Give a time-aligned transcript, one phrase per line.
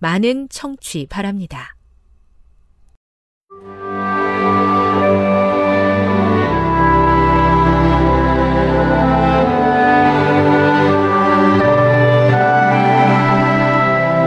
[0.00, 1.76] 많은 청취 바랍니다.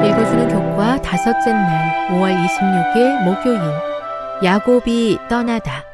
[0.06, 3.59] 읽어주는 교과 다섯째 날 5월 26일 목요일
[4.44, 5.86] 야곱이 떠나다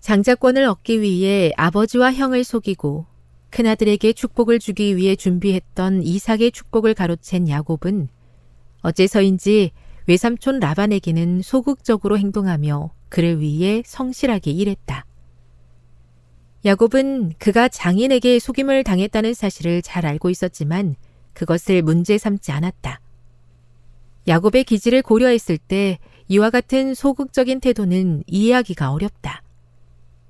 [0.00, 3.06] 장자권을 얻기 위해 아버지와 형을 속이고
[3.50, 8.08] 큰아들에게 축복을 주기 위해 준비했던 이삭의 축복을 가로챈 야곱은
[8.82, 9.72] 어째서인지
[10.06, 15.04] 외삼촌 라반에게는 소극적으로 행동하며 그를 위해 성실하게 일했다.
[16.64, 20.96] 야곱은 그가 장인에게 속임을 당했다는 사실을 잘 알고 있었지만
[21.32, 23.00] 그것을 문제 삼지 않았다.
[24.26, 29.42] 야곱의 기질을 고려했을 때 이와 같은 소극적인 태도는 이해하기가 어렵다.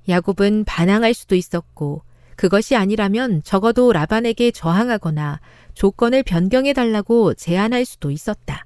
[0.07, 2.03] 야곱은 반항할 수도 있었고
[2.39, 5.41] 그것이 아니라면 적어도 라반에게 저항하거나
[5.73, 8.63] 조건을 변경해 달라고 제안할 수도 있었다.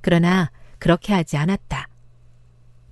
[0.00, 1.88] 그러나 그렇게 하지 않았다.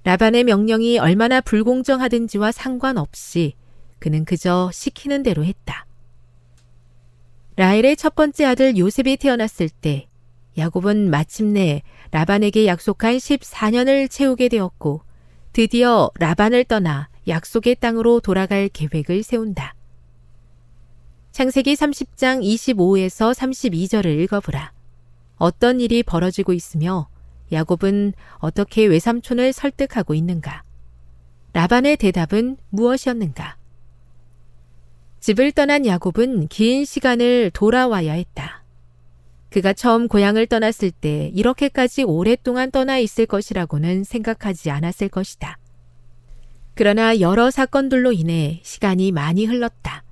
[0.03, 3.55] 라반의 명령이 얼마나 불공정하든지와 상관없이
[4.01, 5.87] 그는 그저 시키는 대로 했다.
[7.55, 10.09] 라헬의 첫 번째 아들 요셉이 태어났을 때
[10.59, 15.03] 야곱은 마침내 라반에게 약속한 14년을 채우게 되었고
[15.53, 19.77] 드디어 라반을 떠나 약속의 땅으로 돌아갈 계획을 세운다.
[21.35, 24.71] 창세기 30장 25에서 32절을 읽어보라.
[25.35, 27.09] 어떤 일이 벌어지고 있으며
[27.51, 30.63] 야곱은 어떻게 외삼촌을 설득하고 있는가?
[31.53, 33.57] 라반의 대답은 무엇이었는가?
[35.19, 38.63] 집을 떠난 야곱은 긴 시간을 돌아와야 했다.
[39.51, 45.59] 그가 처음 고향을 떠났을 때 이렇게까지 오랫동안 떠나 있을 것이라고는 생각하지 않았을 것이다.
[46.75, 50.04] 그러나 여러 사건들로 인해 시간이 많이 흘렀다.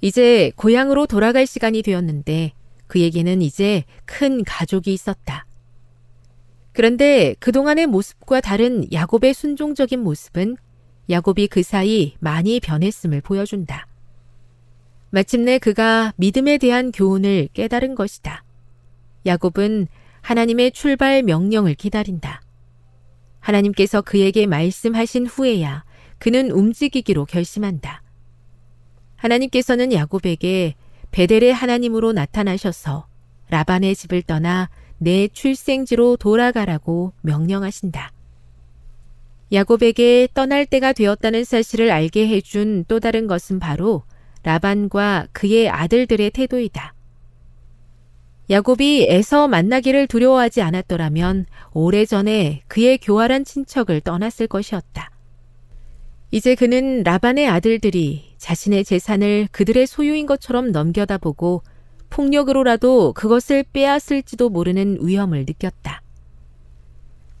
[0.00, 2.52] 이제 고향으로 돌아갈 시간이 되었는데
[2.86, 5.46] 그에게는 이제 큰 가족이 있었다.
[6.72, 10.56] 그런데 그동안의 모습과 다른 야곱의 순종적인 모습은
[11.10, 13.86] 야곱이 그 사이 많이 변했음을 보여준다.
[15.10, 18.44] 마침내 그가 믿음에 대한 교훈을 깨달은 것이다.
[19.26, 19.88] 야곱은
[20.20, 22.42] 하나님의 출발 명령을 기다린다.
[23.40, 25.84] 하나님께서 그에게 말씀하신 후에야
[26.18, 28.02] 그는 움직이기로 결심한다.
[29.18, 30.74] 하나님께서는 야곱에게
[31.10, 33.06] 베델의 하나님으로 나타나셔서
[33.50, 38.12] 라반의 집을 떠나 내 출생지로 돌아가라고 명령하신다.
[39.52, 44.02] 야곱에게 떠날 때가 되었다는 사실을 알게 해준 또 다른 것은 바로
[44.42, 46.94] 라반과 그의 아들들의 태도이다.
[48.50, 55.10] 야곱이 에서 만나기를 두려워하지 않았더라면 오래전에 그의 교활한 친척을 떠났을 것이었다.
[56.30, 61.62] 이제 그는 라반의 아들들이 자신의 재산을 그들의 소유인 것처럼 넘겨다 보고
[62.10, 66.02] 폭력으로라도 그것을 빼앗을지도 모르는 위험을 느꼈다.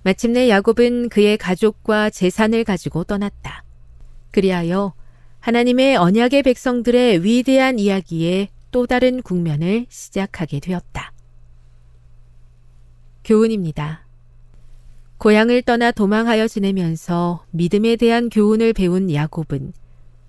[0.02, 3.62] 마침내 야곱은 그의 가족과 재산을 가지고 떠났다.
[4.30, 4.94] 그리하여
[5.40, 11.12] 하나님의 언약의 백성들의 위대한 이야기에 또 다른 국면을 시작하게 되었다.
[13.24, 14.07] 교훈입니다.
[15.18, 19.72] 고향을 떠나 도망하여 지내면서 믿음에 대한 교훈을 배운 야곱은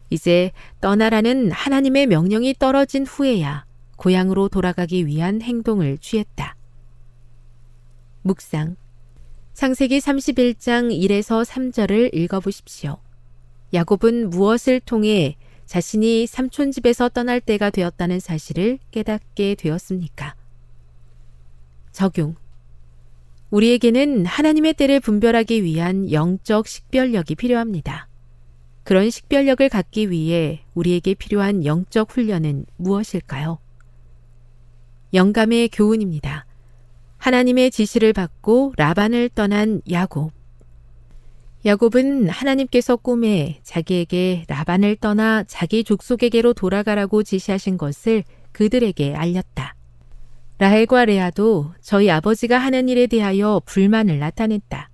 [0.10, 0.52] 이제
[0.82, 3.66] 떠나라는 하나님의 명령이 떨어진 후에야
[3.98, 6.56] 고향으로 돌아가기 위한 행동을 취했다.
[8.24, 8.78] 묵상.
[9.54, 12.98] 창세기 31장 1에서 3절을 읽어보십시오.
[13.74, 15.36] 야곱은 무엇을 통해
[15.66, 20.34] 자신이 삼촌 집에서 떠날 때가 되었다는 사실을 깨닫게 되었습니까?
[21.92, 22.36] 적용.
[23.50, 28.08] 우리에게는 하나님의 때를 분별하기 위한 영적 식별력이 필요합니다.
[28.84, 33.60] 그런 식별력을 갖기 위해 우리에게 필요한 영적 훈련은 무엇일까요?
[35.14, 36.46] 영감의 교훈입니다.
[37.18, 40.32] 하나님의 지시를 받고 라반을 떠난 야곱.
[41.66, 48.24] 야곱은 하나님께서 꿈에 자기에게 라반을 떠나 자기 족속에게로 돌아가라고 지시하신 것을
[48.54, 49.76] 그들에게 알렸다.
[50.60, 54.90] 라헬과 레아도 저희 아버지가 하는 일에 대하여 불만을 나타냈다.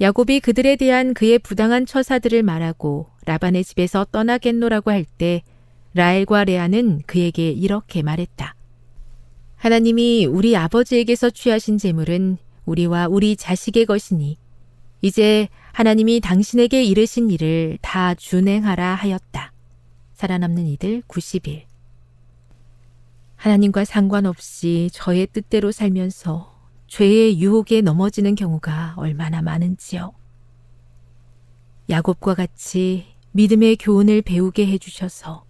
[0.00, 5.42] 야곱이 그들에 대한 그의 부당한 처사들을 말하고 라반의 집에서 떠나겠노라고 할 때
[5.94, 8.54] 라헬과 레아는 그에게 이렇게 말했다.
[9.56, 14.38] 하나님이 우리 아버지에게서 취하신 재물은 우리와 우리 자식의 것이니
[15.02, 19.52] 이제 하나님이 당신에게 이르신 일을 다 준행하라 하였다.
[20.14, 21.69] 살아남는 이들 90일.
[23.40, 26.54] 하나님과 상관없이 저의 뜻대로 살면서
[26.88, 30.12] 죄의 유혹에 넘어지는 경우가 얼마나 많은지요.
[31.88, 35.46] 야곱과 같이 믿음의 교훈을 배우게 해주셔서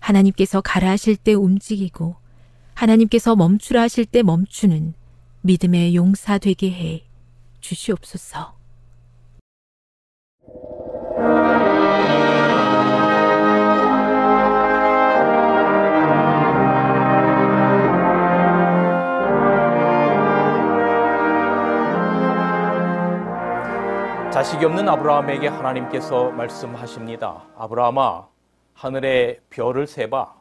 [0.00, 2.16] 하나님께서 가라 하실 때 움직이고
[2.74, 4.94] 하나님께서 멈추라 하실 때 멈추는
[5.42, 7.04] 믿음의 용사 되게 해
[7.60, 8.55] 주시옵소서.
[24.46, 27.48] 자식이 없는 아브라함에게 하나님께서 말씀하십니다.
[27.56, 28.28] 아브라함아,
[28.74, 30.36] 하늘의 별을 세봐.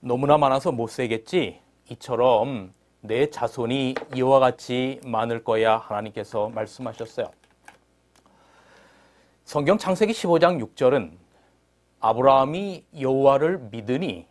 [0.00, 1.60] 너무나 많아서 못 세겠지?
[1.90, 2.72] 이처럼
[3.02, 7.30] 내 자손이 이와 같이 많을 거야 하나님께서 말씀하셨어요.
[9.44, 11.10] 성경 창세기 15장 6절은
[12.00, 14.26] 아브라함이 여호와를 믿으니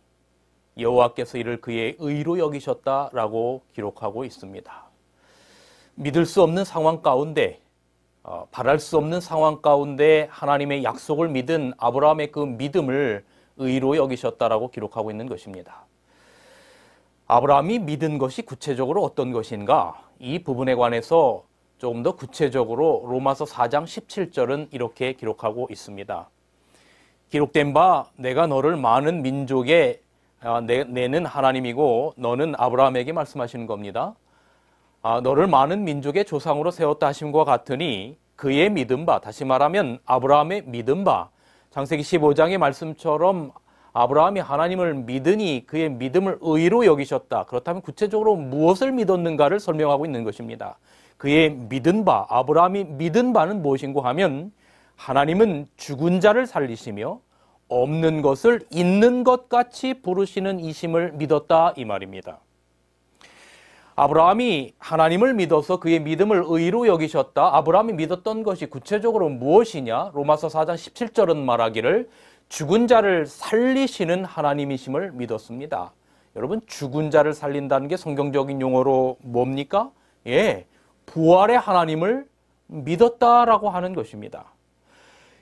[0.76, 4.84] 여호와께서 이를 그의 의로 여기셨다라고 기록하고 있습니다.
[5.94, 7.61] 믿을 수 없는 상황 가운데
[8.24, 13.24] 어, 바랄 수 없는 상황 가운데 하나님의 약속을 믿은 아브라함의 그 믿음을
[13.56, 15.84] 의로 여기셨다라고 기록하고 있는 것입니다.
[17.26, 20.02] 아브라함이 믿은 것이 구체적으로 어떤 것인가?
[20.18, 21.44] 이 부분에 관해서
[21.78, 26.28] 조금 더 구체적으로 로마서 4장 17절은 이렇게 기록하고 있습니다.
[27.30, 30.00] 기록된 바 내가 너를 많은 민족에
[30.40, 34.14] 아, 내는 하나님이고 너는 아브라함에게 말씀하시는 겁니다.
[35.04, 41.02] 아, 너를 많은 민족의 조상으로 세웠다 하심과 같으니 그의 믿음 바 다시 말하면 아브라함의 믿음
[41.02, 41.30] 바
[41.70, 43.50] 장세기 15장의 말씀처럼
[43.94, 47.44] 아브라함이 하나님을 믿으니 그의 믿음을 의로 여기셨다.
[47.44, 50.78] 그렇다면 구체적으로 무엇을 믿었는가를 설명하고 있는 것입니다.
[51.18, 54.52] 그의 믿은 바, 아브라함이 믿은 바는 무엇인고 하면
[54.96, 57.20] 하나님은 죽은 자를 살리시며
[57.68, 62.38] 없는 것을 있는 것 같이 부르시는 이심을 믿었다 이 말입니다.
[63.94, 67.56] 아브라함이 하나님을 믿어서 그의 믿음을 의로 여기셨다.
[67.56, 70.12] 아브라함이 믿었던 것이 구체적으로 무엇이냐?
[70.14, 72.08] 로마서 4장 17절은 말하기를
[72.48, 75.92] 죽은 자를 살리시는 하나님이심을 믿었습니다.
[76.36, 79.90] 여러분 죽은 자를 살린다는 게 성경적인 용어로 뭡니까?
[80.26, 80.66] 예,
[81.06, 82.26] 부활의 하나님을
[82.68, 84.46] 믿었다라고 하는 것입니다.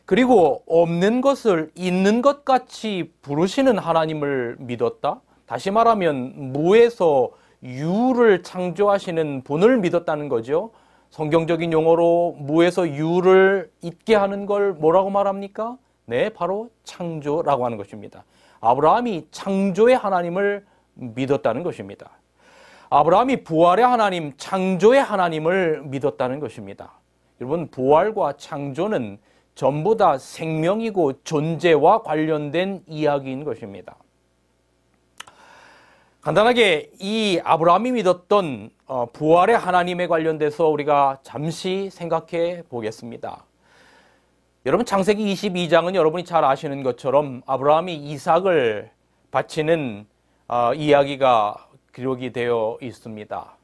[0.05, 5.21] 그리고 없는 것을 있는 것 같이 부르시는 하나님을 믿었다.
[5.47, 7.31] 다시 말하면 무에서
[7.63, 10.71] 유를 창조하시는 분을 믿었다는 거죠.
[11.11, 15.77] 성경적인 용어로 무에서 유를 있게 하는 걸 뭐라고 말합니까?
[16.07, 18.25] 네, 바로 창조라고 하는 것입니다.
[18.61, 20.65] 아브라함이 창조의 하나님을
[20.95, 22.11] 믿었다는 것입니다.
[22.91, 26.93] 아브라함이 부활의 하나님, 창조의 하나님을 믿었다는 것입니다.
[27.41, 29.19] 여러분, 부활과 창조는
[29.55, 33.97] 전부 다 생명이고 존재와 관련된 이야기인 것입니다.
[36.21, 43.47] 간단하게 이 아브라함이 믿었던 어, 부활의 하나님에 관련돼서 우리가 잠시 생각해 보겠습니다.
[44.67, 48.91] 여러분 창세기 22장은 여러분이 잘 아시는 것처럼 아브라함이 이삭을
[49.31, 50.07] 바치는
[50.49, 53.57] 어, 이야기가 기록이 되어 있습니다.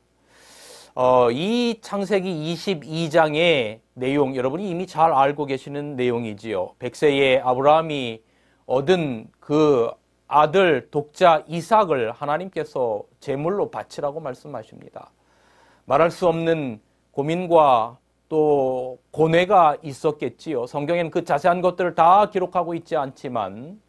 [0.94, 6.70] 어, 이 창세기 22장의 내용 여러분이 이미 잘 알고 계시는 내용이지요.
[6.78, 8.22] 백세의 아브라함이
[8.64, 9.90] 얻은 그
[10.28, 15.11] 아들 독자 이삭을 하나님께서 제물로 바치라고 말씀하십니다.
[15.85, 16.80] 말할 수 없는
[17.12, 20.66] 고민과 또 고뇌가 있었겠지요.
[20.66, 23.80] 성경에는 그 자세한 것들을 다 기록하고 있지 않지만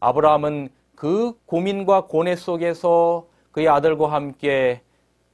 [0.00, 4.80] 아브라함은 그 고민과 고뇌 속에서 그의 아들과 함께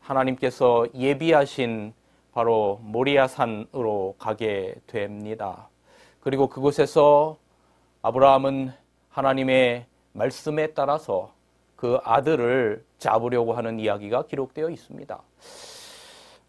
[0.01, 1.93] 하나님께서 예비하신
[2.33, 5.69] 바로 모리아산으로 가게 됩니다.
[6.21, 7.37] 그리고 그곳에서
[8.03, 8.73] 아브라함은
[9.11, 11.33] 하나님의 말씀에 따라서
[11.77, 15.23] 그 아들을 잡으려고 하는 이야기가 기록되어 있습니다.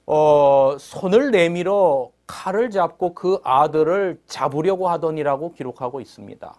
[0.08, 6.56] 어, 손을 내밀어 칼을 잡고 그 아들을 잡으려고 하더니라고 기록하고 있습니다.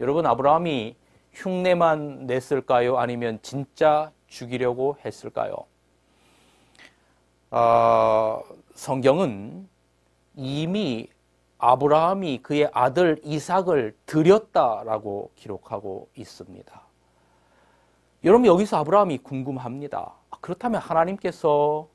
[0.00, 0.96] 여러분, 아브라함이
[1.32, 2.98] 흉내만 냈을까요?
[2.98, 5.54] 아니면 진짜 죽이려고 했을까요?
[7.50, 8.42] 어,
[8.74, 9.68] 성경은
[10.36, 11.08] 이미
[11.62, 16.82] 아브라함이 그의 아들 이삭을 드렸다라고 기록하고 있습니다.
[18.24, 20.12] 여러분 여기서 아브라함이 궁금합니다.
[20.30, 21.86] 아, 그렇다면 하나님께서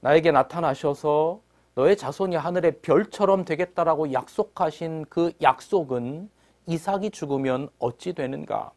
[0.00, 1.40] 나에게 나타나셔서
[1.74, 6.30] 너의 자손이 하늘의 별처럼 되겠다라고 약속하신 그 약속은
[6.66, 8.72] 이삭이 죽으면 어찌 되는가?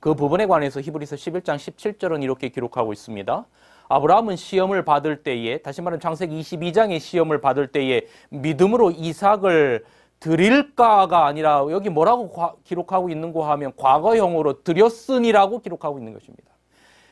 [0.00, 3.46] 그 부분에 관해서 히브리서 11장 17절은 이렇게 기록하고 있습니다.
[3.92, 9.84] 아브라함은 시험을 받을 때에 다시 말하면 창세기 22장의 시험을 받을 때에 믿음으로 이삭을
[10.18, 16.44] 드릴까가 아니라 여기 뭐라고 기록하고 있는고 하면 과거형으로 드렸으니라고 기록하고 있는 것입니다.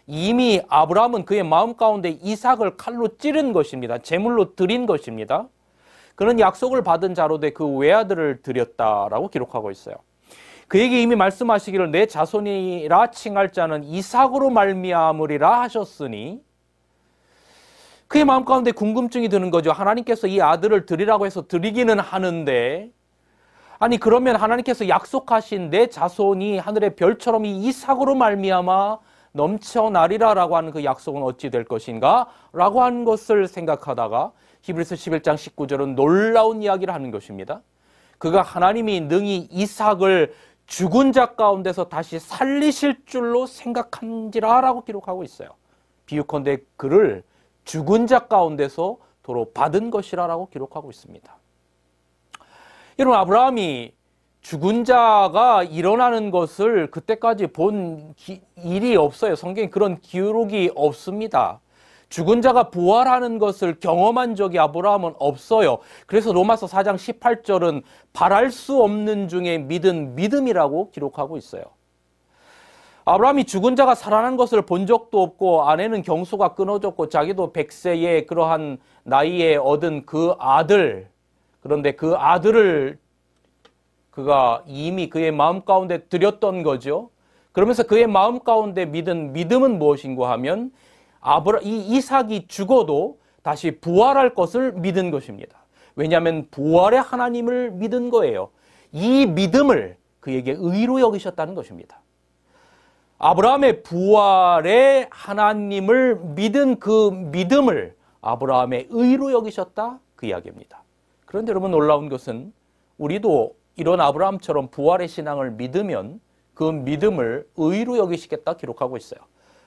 [0.06, 3.98] 이미 아브라함은 그의 마음 가운데 이삭을 칼로 찌른 것입니다.
[3.98, 5.48] 제물로 드린 것입니다.
[6.14, 9.96] 그런 약속을 받은 자로 돼 그 외아들을 드렸다라고 기록하고 있어요.
[10.66, 16.40] 그에게 이미 말씀하시기를 내 자손이라 칭할 자는 이삭으로 말미암으리라 하셨으니
[18.10, 19.70] 그의 마음 가운데 궁금증이 드는 거죠.
[19.70, 22.90] 하나님께서 이 아들을 드리라고 해서 드리기는 하는데
[23.78, 28.98] 아니 그러면 하나님께서 약속하신 내 자손이 하늘의 별처럼 이 이삭으로 말미암아
[29.30, 32.26] 넘쳐나리라라고 하는 그 약속은 어찌 될 것인가?
[32.52, 37.62] 라고 하는 것을 생각하다가 히브리서 11장 19절은 놀라운 이야기를 하는 것입니다.
[38.18, 40.34] 그가 하나님이 능히 이삭을
[40.66, 45.50] 죽은 자 가운데서 다시 살리실 줄로 생각한지라라고 기록하고 있어요.
[46.06, 47.22] 비유컨대 그를
[47.70, 51.36] 죽은 자 가운데서 도로 받은 것이라라고 기록하고 있습니다.
[52.98, 53.92] 여러분 아브라함이
[54.40, 59.36] 죽은 자가 일어나는 것을 그때까지 본 기, 일이 없어요.
[59.36, 61.60] 성경에 그런 기록이 없습니다.
[62.08, 65.78] 죽은 자가 부활하는 것을 경험한 적이 아브라함은 없어요.
[66.08, 71.62] 그래서 로마서 4장 18절은 바랄 수 없는 중에 믿은 믿음이라고 기록하고 있어요.
[73.10, 79.56] 아브라함이 죽은 자가 살아난 것을 본 적도 없고 아내는 경수가 끊어졌고 자기도 백세의 그러한 나이에
[79.56, 81.08] 얻은 그 아들
[81.60, 83.00] 그런데 그 아들을
[84.12, 87.10] 그가 이미 그의 마음 가운데 드렸던 거죠.
[87.50, 90.70] 그러면서 그의 마음 가운데 믿은 믿음은 무엇인가 하면
[91.20, 95.64] 아브라 이 이삭이 죽어도 다시 부활할 것을 믿은 것입니다.
[95.96, 98.50] 왜냐하면 부활의 하나님을 믿은 거예요.
[98.92, 101.99] 이 믿음을 그에게 의로 여기셨다는 것입니다.
[103.22, 110.82] 아브라함의 부활의 하나님을 믿은 그 믿음을 아브라함의 의로 여기셨다 그 이야기입니다.
[111.26, 112.54] 그런데 여러분 놀라운 것은
[112.96, 116.18] 우리도 이런 아브라함처럼 부활의 신앙을 믿으면
[116.54, 119.20] 그 믿음을 의로 여기시겠다 기록하고 있어요.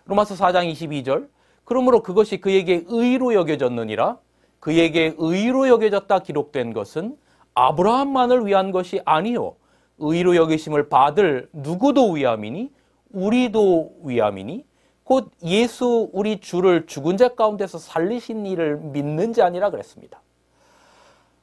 [0.05, 1.27] 로마서 4장 22절
[1.63, 4.17] 그러므로 그것이 그에게 의로 여겨졌느니라
[4.61, 7.17] 그에게 의로 여겨졌다 기록된 것은
[7.53, 9.57] 아브라함만을 위한 것이 아니요
[9.99, 12.71] 의로 여기심을 받을 누구도 위함이니
[13.13, 14.65] 우리도 위함이니
[15.03, 20.21] 곧 예수 우리 주를 죽은 자 가운데서 살리신 이를 믿는 자 아니라 그랬습니다.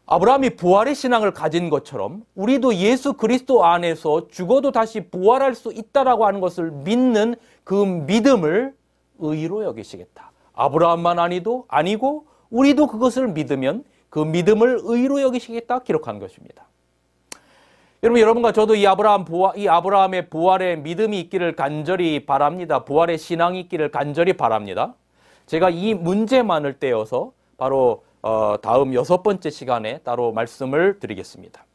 [0.06, 6.40] 아브라함이 부활의 신앙을 가진 것처럼 우리도 예수 그리스도 안에서 죽어도 다시 부활할 수 있다라고 하는
[6.40, 8.74] 것을 믿는 그 믿음을
[9.20, 10.32] 의로 여기시겠다.
[10.54, 16.66] 아브라함만 아니도 아니고 우리도 그것을 믿으면 그 믿음을 의로 여기시겠다 기록한 것입니다.
[18.02, 22.83] 여러분 여러분과 저도 이 아브라함 부활, 이 아브라함의 부활의 믿음이 있기를 간절히 바랍니다.
[22.85, 24.95] 부활의 신앙이 있기를 간절히 바랍니다.
[25.45, 31.66] 제가 이 문제만을 떼어서 바로 어, 다음 여섯 번째 시간에 따로 말씀을 드리겠습니다.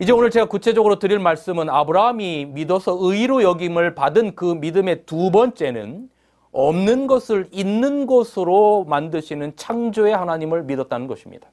[0.00, 6.10] 이제 오늘 제가 구체적으로 드릴 말씀은 아브라함이 믿어서 의로 여김을 받은 그 믿음의 두 번째는
[6.52, 11.48] 없는 것을 있는 것으로 만드시는 창조의 하나님을 믿었다는 것입니다.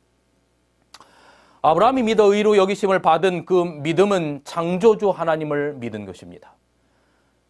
[1.62, 6.54] 아브라함이 믿어 의로 여기심을 받은 그 믿음은 창조주 하나님을 믿은 것입니다.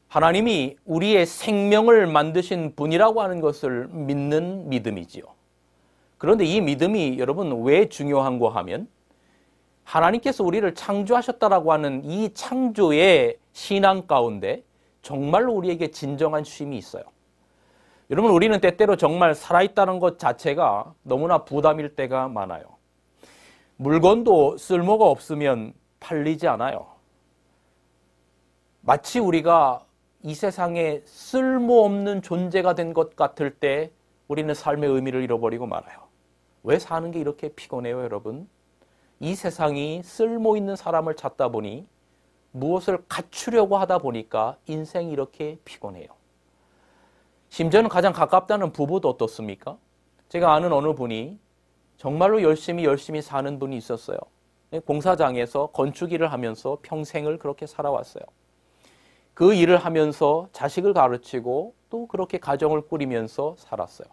[0.07, 5.23] 하나님이 우리의 생명을 만드신 분이라고 하는 것을 믿는 믿음이지요.
[6.17, 8.87] 그런데 이 믿음이 여러분 왜 중요한고 하면
[9.83, 14.63] 하나님께서 우리를 창조하셨다라고 하는 이 창조의 신앙 가운데
[15.01, 17.03] 정말로 우리에게 진정한 쉼이 있어요.
[18.09, 22.76] 여러분 우리는 때때로 정말 살아있다는 것 자체가 너무나 부담일 때가 많아요.
[23.77, 26.87] 물건도 쓸모가 없으면 팔리지 않아요.
[28.81, 29.85] 마치 우리가
[30.23, 33.91] 이 세상에 쓸모없는 존재가 된 것 같을 때
[34.27, 36.07] 우리는 삶의 의미를 잃어버리고 말아요.
[36.63, 38.49] 왜 사는 게 이렇게 피곤해요, 여러분?
[39.19, 41.87] 이 세상이 쓸모 있는 사람을 찾다 보니
[42.51, 46.07] 무엇을 갖추려고 하다 보니까 인생이 이렇게 피곤해요.
[47.49, 49.77] 심지어는 가장 가깝다는 부부도 어떻습니까?
[50.29, 51.39] 제가 아는 어느 분이
[51.97, 54.17] 정말로 열심히 열심히 사는 분이 있었어요.
[54.85, 58.23] 공사장에서 건축 일을 하면서 평생을 그렇게 살아왔어요.
[59.33, 64.07] 그 일을 하면서 자식을 가르치고 또 그렇게 가정을 꾸리면서 살았어요.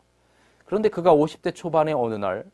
[0.64, 2.44] 그런데 그가 50대 초반의 어느 날,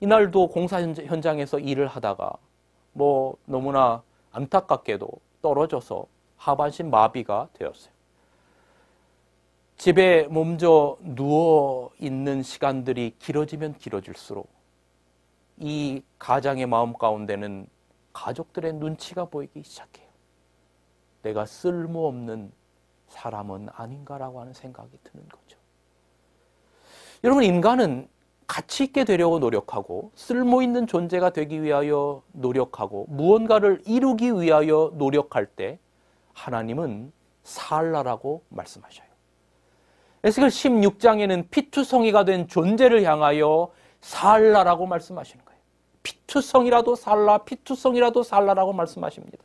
[0.00, 2.32] 이날도 공사 현장에서 일을 하다가
[2.92, 4.02] 뭐 너무나
[4.32, 5.08] 안타깝게도
[5.42, 6.06] 떨어져서
[6.36, 7.93] 하반신 마비가 되었어요.
[9.76, 14.48] 집에 몸져 누워 있는 시간들이 길어지면 길어질수록
[15.58, 17.66] 이 가장의 마음 가운데는
[18.12, 20.06] 가족들의 눈치가 보이기 시작해요.
[21.22, 22.52] 내가 쓸모없는
[23.08, 25.58] 사람은 아닌가라고 하는 생각이 드는 거죠.
[27.22, 28.08] 여러분, 인간은
[28.46, 35.78] 가치 있게 되려고 노력하고 쓸모 있는 존재가 되기 위하여 노력하고 무언가를 이루기 위하여 노력할 때
[36.34, 37.12] 하나님은
[37.42, 39.13] 살라라고 말씀하셔요.
[40.24, 43.68] 에스겔 16장에는 피투성이가 된 존재를 향하여
[44.00, 45.60] 살라라고 말씀하시는 거예요.
[46.02, 49.36] 피투성이라도 살라, 피투성이라도 살라라고 말씀하십니다.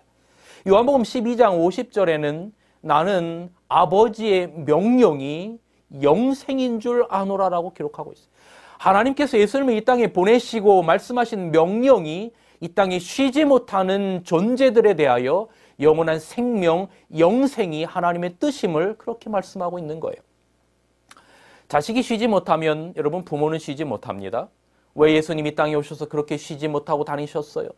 [0.66, 5.60] 요한복음 12장 50절에는 나는 아버지의 명령이
[6.02, 8.30] 영생인 줄 아노라라고 기록하고 있어요.
[8.78, 15.50] 하나님께서 예수님을 이 땅에 보내시고 말씀하신 명령이 이 땅에 쉬지 못하는 존재들에 대하여
[15.82, 16.88] 영원한 생명,
[17.18, 20.29] 영생이 하나님의 뜻임을 그렇게 말씀하고 있는 거예요.
[21.70, 24.50] 자식이 쉬지 못하면 여러분 부모는 쉬지 못합니다.
[24.96, 27.70] 왜 예수님이 땅에 오셔서 그렇게 쉬지 못하고 다니셨어요?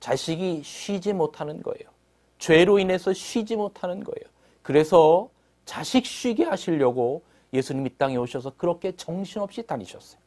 [0.00, 1.90] 자식이 쉬지 못하는 거예요.
[2.38, 4.26] 죄로 인해서 쉬지 못하는 거예요.
[4.62, 5.28] 그래서
[5.66, 7.22] 자식 쉬게 하시려고
[7.52, 10.18] 예수님이 땅에 오셔서 그렇게 정신없이 다니셨어요.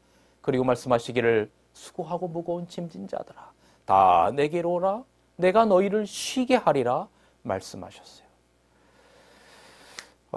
[0.42, 3.52] 그리고 말씀하시기를 수고하고 무거운 짐진 자들아
[3.86, 5.04] 다 내게로 오라
[5.38, 7.08] 내가 너희를 쉬게 하리라
[7.42, 8.25] 말씀하셨어요.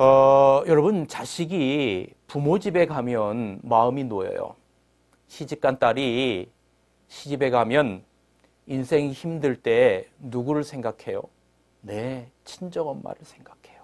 [0.01, 4.55] 어, 여러분 자식이 부모 집에 가면 마음이 놓여요.
[5.27, 6.53] 시집간 딸이
[7.09, 8.05] 시집에 가면
[8.67, 11.23] 인생이 힘들 때 누구를 생각해요?
[11.81, 13.83] 네, 친정 엄마를 생각해요.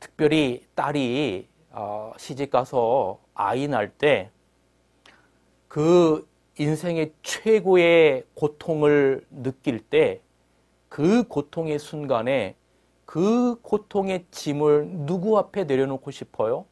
[0.00, 4.28] 특별히 딸이 어, 시집 가서 아이 날때그
[6.58, 10.20] 인생의 최고의 고통을 느낄 때
[10.94, 12.54] 그 고통의 순간에
[13.04, 16.64] 그 고통의 짐을 누구 앞에 내려놓고 싶어요?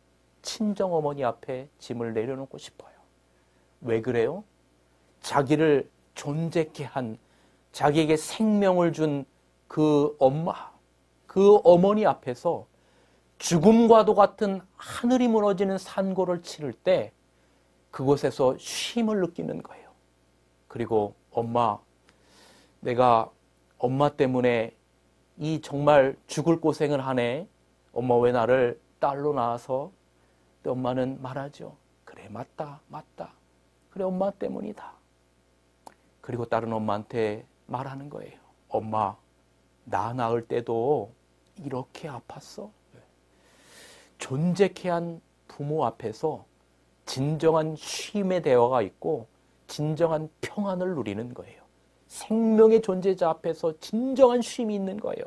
[0.42, 2.92] 친정 어머니 앞에 짐을 내려놓고 싶어요.
[3.80, 4.44] 왜 그래요?
[5.20, 7.18] 자기를 존재케 한
[7.72, 9.24] 자기에게 생명을 준
[9.72, 10.70] 그 엄마,
[11.26, 12.66] 그 어머니 앞에서
[13.38, 17.10] 죽음과도 같은 하늘이 무너지는 산고를 치를 때
[17.90, 19.88] 그곳에서 쉼을 느끼는 거예요.
[20.68, 21.78] 그리고 엄마,
[22.80, 23.30] 내가
[23.78, 24.76] 엄마 때문에
[25.38, 27.48] 이 정말 죽을 고생을 하네.
[27.92, 29.90] 엄마 왜 나를 딸로 낳아서?
[30.64, 31.76] 엄마는 말하죠.
[32.04, 33.32] 그래, 맞다, 맞다.
[33.90, 34.92] 그래, 엄마 때문이다.
[36.20, 38.38] 그리고 다른 엄마한테 말하는 거예요.
[38.68, 39.16] 엄마,
[39.84, 41.12] 나 낳을 때도
[41.64, 42.70] 이렇게 아팠어.
[44.18, 46.44] 존재케 한 부모 앞에서
[47.06, 49.26] 진정한 쉼의 대화가 있고
[49.66, 51.61] 진정한 평안을 누리는 거예요.
[52.12, 55.24] 생명의 존재자 앞에서 진정한 쉼이 있는 거예요.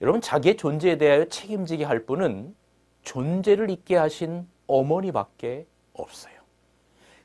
[0.00, 2.54] 여러분 자기의 존재에 대하여 책임지게 할 분은
[3.02, 6.34] 존재를 있게 하신 어머니밖에 없어요.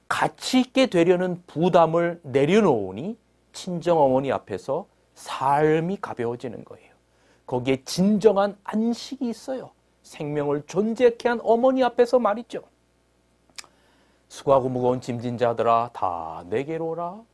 [0.08, 3.18] 가치 있게 되려는 부담을 내려놓으니
[3.54, 4.86] 친정 어머니 앞에서
[5.16, 6.94] 삶이 가벼워지는 거예요.
[7.48, 9.72] 거기에 진정한 안식이 있어요.
[10.04, 12.62] 생명을 존재케 한 어머니 앞에서 말이죠.
[14.30, 17.33] 수고하고 무거운 짐진 자들아 다 내게로 오라.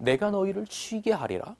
[0.00, 1.54] 내가 너희를 쉬게 하리라.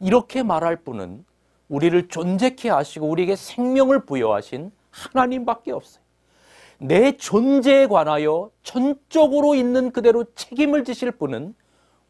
[0.00, 1.24] 이렇게 말할 분은
[1.68, 6.02] 우리를 존재케 하시고 우리에게 생명을 부여하신 하나님밖에 없어요.
[6.78, 11.54] 내 존재에 관하여 전적으로 있는 그대로 책임을 지실 분은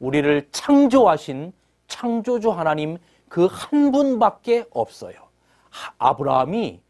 [0.01, 1.53] 우리를 창조하신
[1.87, 2.99] 창조주 하나님
[3.29, 5.17] 그 한 분밖에 없어요.
[5.99, 6.81] 아브라함이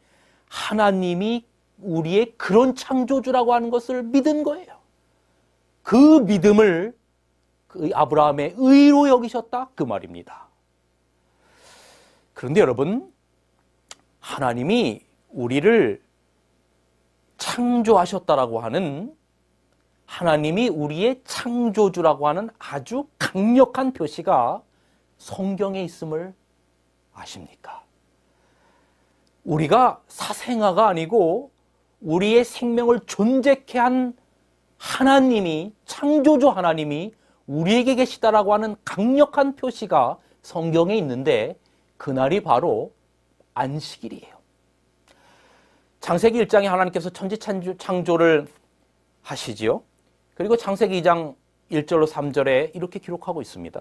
[0.48, 1.44] 하나님이
[1.78, 4.74] 우리의 그런 창조주라고 하는 것을 믿은 거예요.
[5.82, 6.94] 그 믿음을
[7.74, 10.46] 그 아브라함의 의로 여기셨다 그 말입니다.
[12.32, 13.12] 그런데 여러분
[14.20, 16.00] 하나님이 우리를
[17.37, 19.16] 창조하셨다라고 하는
[20.06, 24.62] 하나님이 우리의 창조주라고 하는 아주 강력한 표시가
[25.18, 26.32] 성경에 있음을
[27.12, 27.82] 아십니까?
[29.42, 31.50] 우리가 사생아가 아니고
[32.00, 34.16] 우리의 생명을 존재케 한
[34.78, 37.12] 하나님이 창조주 하나님이
[37.46, 41.57] 우리에게 계시다라고 하는 강력한 표시가 성경에 있는데
[41.96, 42.92] 그날이 바로
[43.54, 44.35] 안식일이에요.
[46.00, 48.46] 창세기 1장에 하나님께서 천지 창조를
[49.22, 49.83] 하시지요.
[50.35, 51.35] 그리고 창세기 2장
[51.70, 53.80] 1절로 3절에 이렇게 기록하고 있습니다.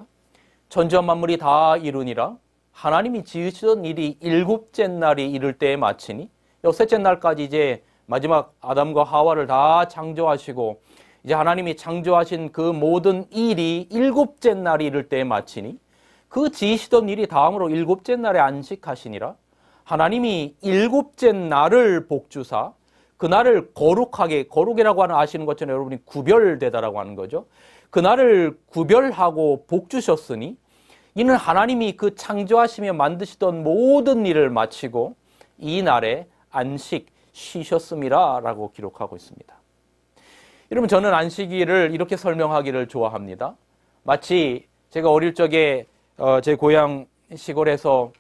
[0.70, 2.38] 천지와 만물이 다 이루니라
[2.72, 6.30] 하나님이 지으시던 일이 일곱째 날이 이를 때에 마치니
[6.64, 10.82] 여섯째 날까지 이제 마지막 아담과 하와를 다 창조하시고
[11.24, 15.80] 이제 하나님이 창조하신 그 모든 일이 일곱째 날이 이를 때에 마치니
[16.28, 19.36] 그 지으시던 일이 다음으로 일곱째 날에 안식하시니라
[19.84, 22.74] 하나님이 일곱째 날을 복주사
[23.18, 27.46] 그날을 거룩하게 거룩이라고 하는 아시는 것처럼 여러분이 구별되다라고 하는 거죠.
[27.90, 30.58] 그날을 구별하고 복주셨으니
[31.16, 35.16] 이는 하나님이 그 창조하시며 만드시던 모든 일을 마치고
[35.60, 39.63] 이 날에 안식 쉬셨음이라라고 기록하고 있습니다.
[40.74, 43.56] 여러분 저는 안식일을 이렇게 설명하기를 좋아합니다.
[44.02, 45.86] 마치 제가 어릴 적에
[46.18, 48.12] 어, 제 고향 시골에서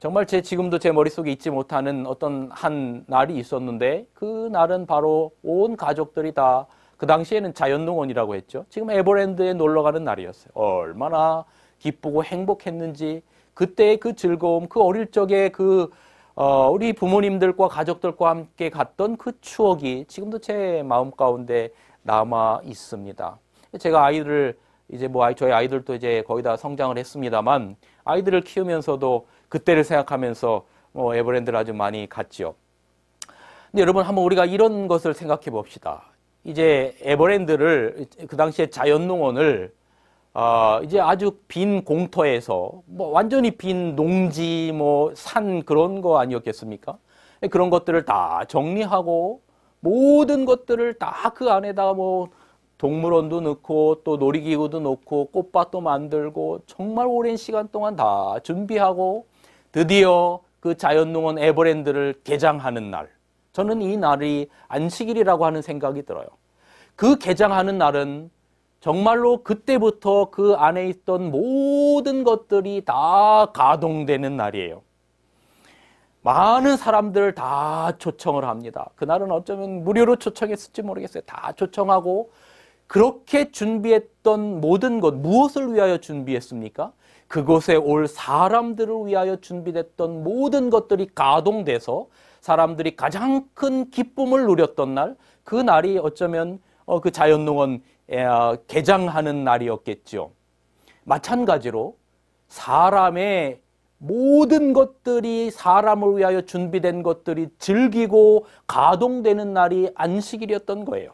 [0.00, 5.76] 정말 제 지금도 제 머릿속에 잊지 못하는 어떤 한 날이 있었는데 그 날은 바로 온
[5.76, 8.64] 가족들이 다 그 당시에는 자연농원이라고 했죠.
[8.68, 10.52] 지금 에버랜드에 놀러 가는 날이었어요.
[10.54, 11.44] 얼마나
[11.78, 15.90] 기쁘고 행복했는지 그때의 그 즐거움, 그 어릴 적에 그
[16.34, 21.70] 어, 우리 부모님들과 가족들과 함께 갔던 그 추억이 지금도 제 마음 가운데
[22.04, 23.38] 남아 있습니다.
[23.80, 24.56] 제가 아이들을
[24.90, 31.58] 이제 뭐 저희 아이들도 이제 거의 다 성장을 했습니다만 아이들을 키우면서도 그때를 생각하면서 뭐 에버랜드를
[31.58, 32.54] 아주 많이 갔죠.
[33.70, 36.04] 근데 여러분 한번 우리가 이런 것을 생각해 봅시다.
[36.44, 39.72] 이제 에버랜드를 그 당시에 자연농원을
[40.34, 46.98] 어, 이제 아주 빈 공터에서 뭐 완전히 빈 농지 뭐 산 그런 거 아니었겠습니까?
[47.50, 49.40] 그런 것들을 다 정리하고
[49.84, 52.28] 모든 것들을 다 그 안에다가 뭐
[52.78, 59.26] 동물원도 넣고 또 놀이기구도 넣고 꽃밭도 만들고 정말 오랜 시간 동안 다 준비하고
[59.72, 63.08] 드디어 그 자연농원 에버랜드를 개장하는 날.
[63.52, 66.26] 저는 이 날이 안식일이라고 하는 생각이 들어요.
[66.96, 68.30] 그 개장하는 날은
[68.80, 74.82] 정말로 그때부터 그 안에 있던 모든 것들이 다 가동되는 날이에요.
[76.24, 78.88] 많은 사람들을 다 초청을 합니다.
[78.96, 81.22] 그날은 어쩌면 무료로 초청했을지 모르겠어요.
[81.26, 82.30] 다 초청하고
[82.86, 86.92] 그렇게 준비했던 모든 것, 무엇을 위하여 준비했습니까?
[87.28, 92.06] 그곳에 올 사람들을 위하여 준비됐던 모든 것들이 가동돼서
[92.40, 97.82] 사람들이 가장 큰 기쁨을 누렸던 날, 그 날이 어쩌면 어, 그 자연농원
[98.12, 100.30] 어, 개장하는 날이었겠죠.
[101.04, 101.96] 마찬가지로
[102.48, 103.60] 사람의
[103.98, 111.12] 모든 것들이 사람을 위하여 준비된 것들이 즐기고 가동되는 날이 안식일이었던 거예요.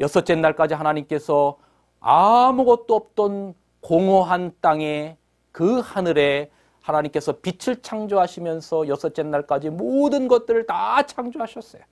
[0.00, 1.58] 여섯째 날까지 하나님께서
[2.00, 5.16] 아무것도 없던 공허한 땅에
[5.52, 11.82] 그 하늘에 하나님께서 빛을 창조하시면서 여섯째 날까지 모든 것들을 다 창조하셨어요.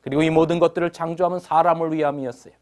[0.00, 2.54] 그리고 이 모든 것들을 창조하면 사람을 위함이었어요.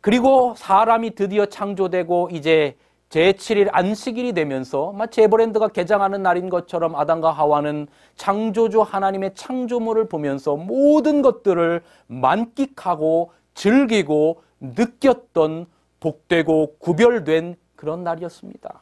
[0.00, 2.76] 그리고 사람이 드디어 창조되고 이제
[3.12, 11.20] 제7일 안식일이 되면서 마치 에버랜드가 개장하는 날인 것처럼 아담과 하와는 창조주 하나님의 창조물을 보면서 모든
[11.20, 15.66] 것들을 만끽하고 즐기고 느꼈던
[16.00, 18.80] 복되고 구별된 그런 날이었습니다.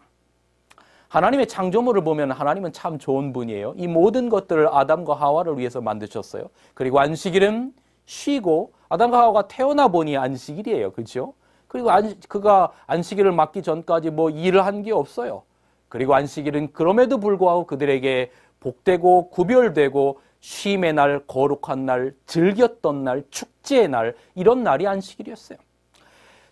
[1.09, 3.75] 하나님의 창조물을 보면 하나님은 참 좋은 분이에요.
[3.77, 6.45] 이 모든 것들을 아담과 하와를 위해서 만드셨어요.
[6.75, 7.73] 그리고 안식일은
[8.07, 10.93] 쉬고 아담과 하와가 태어나 보니 안식일이에요.
[10.93, 11.35] 그죠?
[11.71, 15.43] 그리고 안, 그가 안식일을 맞기 전까지 뭐 일을 한 게 없어요.
[15.89, 18.31] 그리고 안식일은 그럼에도 불구하고 그들에게
[18.61, 25.59] 복되고 구별되고 쉼의 날, 거룩한 날, 즐겼던 날, 축제의 날 이런 날이 안식일이었어요.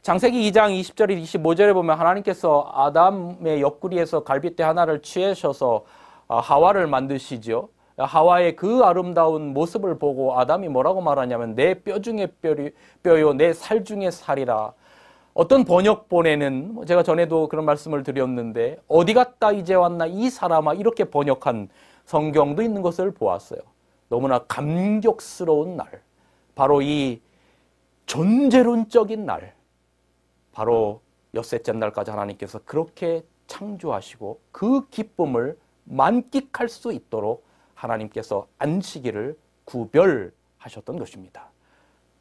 [0.03, 5.85] 장세기 2장 20절 25절에 보면 하나님께서 아담의 옆구리에서 갈빗대 하나를 취하셔서
[6.29, 7.71] 아, 하와를 만드시죠.
[7.97, 12.29] 하와의 그 아름다운 모습을 보고 아담이 뭐라고 말하냐면 내 뼈 중에
[13.03, 14.73] 뼈요 내 살 중에 살이라.
[15.39, 21.05] 어떤 번역본에는 뭐 제가 전에도 그런 말씀을 드렸는데 어디 갔다 이제 왔나 이 사람아 이렇게
[21.05, 21.69] 번역한
[22.07, 23.61] 성경도 있는 것을 보았어요.
[24.09, 26.03] 너무나 감격스러운 날.
[26.57, 27.23] 바로 이
[28.07, 29.55] 존재론적인 날.
[30.51, 37.47] 바로 엿새째 날까지 하나님께서 그렇게 창조하시고 그 기쁨을 만끽할 수 있도록
[37.77, 41.49] 하나님께서 안식일을 구별하셨던 것입니다.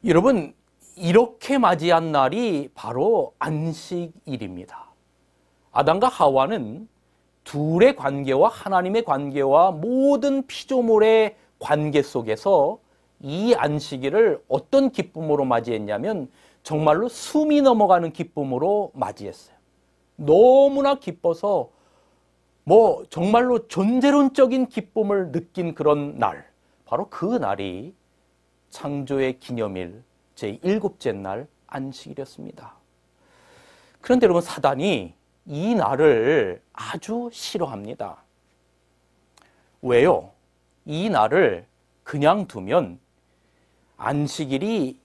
[0.04, 0.54] 여러분,
[0.98, 4.88] 이렇게 맞이한 날이 바로 안식일입니다.
[5.72, 6.88] 아담과 하와는
[7.44, 12.78] 둘의 관계와 하나님의 관계와 모든 피조물의 관계 속에서
[13.20, 16.30] 이 안식일을 어떤 기쁨으로 맞이했냐면
[16.62, 19.56] 정말로 숨이 넘어가는 기쁨으로 맞이했어요.
[20.16, 21.70] 너무나 기뻐서
[22.64, 26.46] 뭐 정말로 존재론적인 기쁨을 느낀 그런 날,
[26.84, 27.94] 바로 그 날이
[28.68, 30.02] 창조의 기념일
[30.38, 32.72] 제7째 날 안식일이었습니다.
[34.00, 35.14] 그런데 여러분 사단이
[35.46, 38.22] 이 날을 아주 싫어합니다.
[39.82, 40.30] 왜요?
[40.84, 41.66] 이 날을
[42.04, 42.98] 그냥 두면
[43.96, 45.00] 안식일이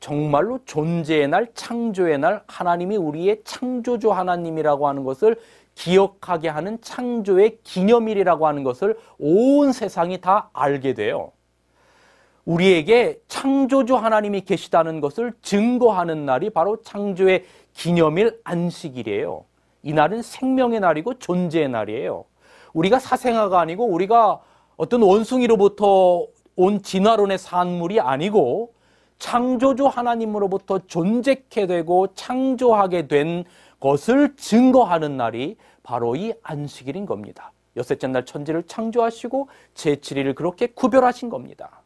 [0.00, 5.40] 정말로 존재의 날, 창조의 날, 하나님이 우리의 창조주 하나님이라고 하는 것을
[5.74, 11.32] 기억하게 하는 창조의 기념일이라고 하는 것을 온 세상이 다 알게 돼요.
[12.44, 19.44] 우리에게 창조주 하나님이 계시다는 것을 증거하는 날이 바로 창조의 기념일 안식일이에요.
[19.82, 22.24] 이 날은 생명의 날이고 존재의 날이에요.
[22.72, 24.40] 우리가 사생아가 아니고 우리가
[24.76, 26.26] 어떤 원숭이로부터
[26.56, 28.72] 온 진화론의 산물이 아니고
[29.18, 33.44] 창조주 하나님으로부터 존재케 되고 창조하게 된
[33.80, 37.52] 것을 증거하는 날이 바로 이 안식일인 겁니다.
[37.76, 41.83] 여섯째 날 천지를 창조하시고 제7일을 그렇게 구별하신 겁니다.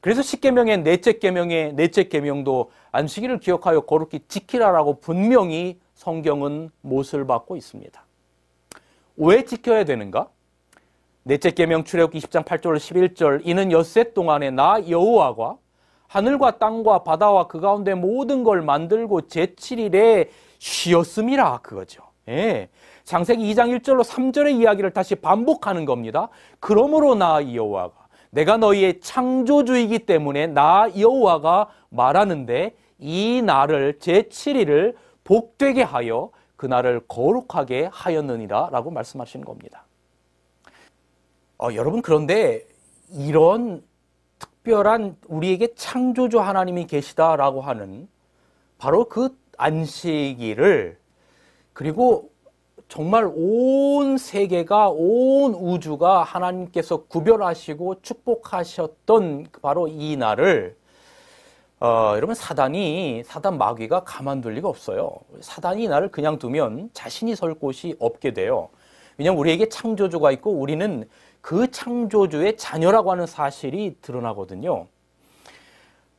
[0.00, 8.02] 그래서 십계명의 넷째 계명의 넷째 계명도 안식일을 기억하여 거룩히 지키라라고 분명히 성경은 못을 받고 있습니다.
[9.16, 10.28] 왜 지켜야 되는가?
[11.22, 15.56] 넷째 계명 출애굽기 20장 8절 11절 이는 엿새 동안에 나 여호와가
[16.08, 22.02] 하늘과 땅과 바다와 그 가운데 모든 걸 만들고 제7일에 쉬었음이라 그거죠.
[22.28, 22.68] 예.
[23.04, 26.28] 장세기 2장 1절로 3절의 이야기를 다시 반복하는 겁니다.
[26.58, 27.99] 그러므로 나 여호와가
[28.30, 37.88] 내가 너희의 창조주이기 때문에 나 여호와가 말하는데 이 날을 제7일을 복되게 하여 그 날을 거룩하게
[37.92, 39.84] 하였느니라 라고 말씀하시는 겁니다.
[41.58, 42.64] 어, 여러분 그런데
[43.10, 43.82] 이런
[44.38, 48.08] 특별한 우리에게 창조주 하나님이 계시다라고 하는
[48.78, 50.98] 바로 그 안식일을
[51.72, 52.30] 그리고
[52.90, 60.76] 정말 온 세계가 온 우주가 하나님께서 구별하시고 축복하셨던 바로 이 날을
[61.78, 65.12] 어, 여러분 사단이 사단 마귀가 가만둘 리가 없어요.
[65.40, 68.70] 사단이 이 날을 그냥 두면 자신이 설 곳이 없게 돼요.
[69.18, 71.08] 왜냐하면 우리에게 창조주가 있고 우리는
[71.40, 74.88] 그 창조주의 자녀라고 하는 사실이 드러나거든요.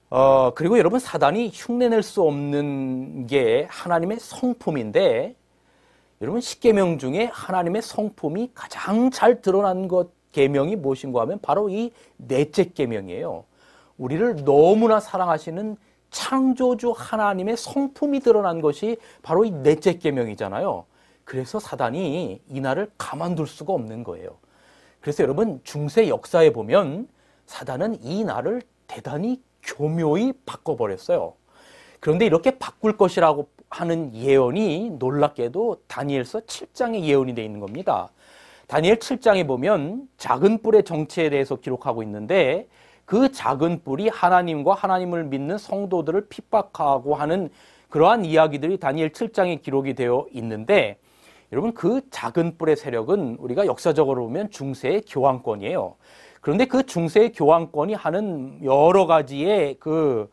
[0.09, 5.35] 어, 그리고 여러분 사단이 흉내낼 수 없는 게 하나님의 성품인데
[6.21, 12.65] 여러분 십계명 중에 하나님의 성품이 가장 잘 드러난 것 계명이 무엇인가 하면 바로 이 넷째
[12.65, 13.43] 계명이에요.
[13.97, 15.77] 우리를 너무나 사랑하시는
[16.11, 20.85] 창조주 하나님의 성품이 드러난 것이 바로 이 넷째 계명이잖아요.
[21.23, 24.37] 그래서 사단이 이 날을 가만둘 수가 없는 거예요.
[24.99, 27.07] 그래서 여러분 중세 역사에 보면
[27.47, 31.33] 사단은 이 날을 대단히 교묘히 바꿔버렸어요.
[31.99, 38.09] 그런데 이렇게 바꿀 것이라고 하는 예언이 놀랍게도 다니엘서 7장의 예언이 되어 있는 겁니다.
[38.67, 42.67] 다니엘 7장에 보면 작은 뿔의 정체에 대해서 기록하고 있는데
[43.05, 47.49] 그 작은 뿔이 하나님과 하나님을 믿는 성도들을 핍박하고 하는
[47.89, 50.97] 그러한 이야기들이 다니엘 7장에 기록이 되어 있는데
[51.51, 55.95] 여러분 그 작은 뿔의 세력은 우리가 역사적으로 보면 중세의 교황권이에요.
[56.39, 60.29] 그런데 그 중세의 교황권이 하는 여러 가지의 그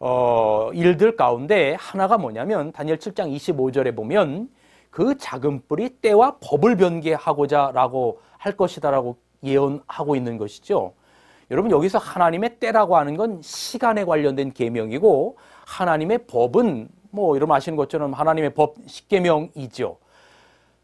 [0.00, 4.48] 어, 일들 가운데 하나가 뭐냐면 다니엘 7장 25절에 보면
[4.90, 10.94] 그 작은 뿔이 때와 법을 변개하고자 라고 할 것이다 라고 예언하고 있는 것이죠.
[11.50, 18.12] 여러분 여기서 하나님의 때라고 하는 건 시간에 관련된 계명이고 하나님의 법은 뭐 여러분 아시는 것처럼
[18.12, 19.96] 하나님의 법 십계명이죠.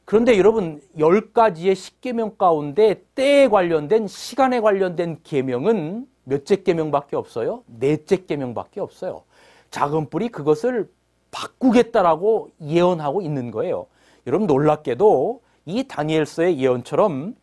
[0.04, 7.62] 그런데 여러분 열 가지의 십계명 가운데 때에 관련된 시간에 관련된 계명은 몇째 계명밖에 없어요?
[7.66, 9.22] 넷째 계명밖에 없어요.
[9.70, 10.90] 작은 뿔이 그것을
[11.30, 13.86] 바꾸겠다라고 예언하고 있는 거예요.
[14.26, 17.34] 여러분 놀랍게도 이 다니엘서의 예언처럼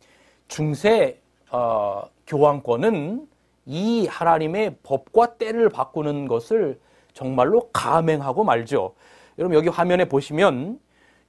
[0.48, 3.26] 중세 어, 교황권은
[3.66, 6.78] 이 하나님의 법과 때를 바꾸는 것을
[7.12, 8.94] 정말로 감행하고 말죠.
[9.38, 10.78] 여러분 여기 화면에 보시면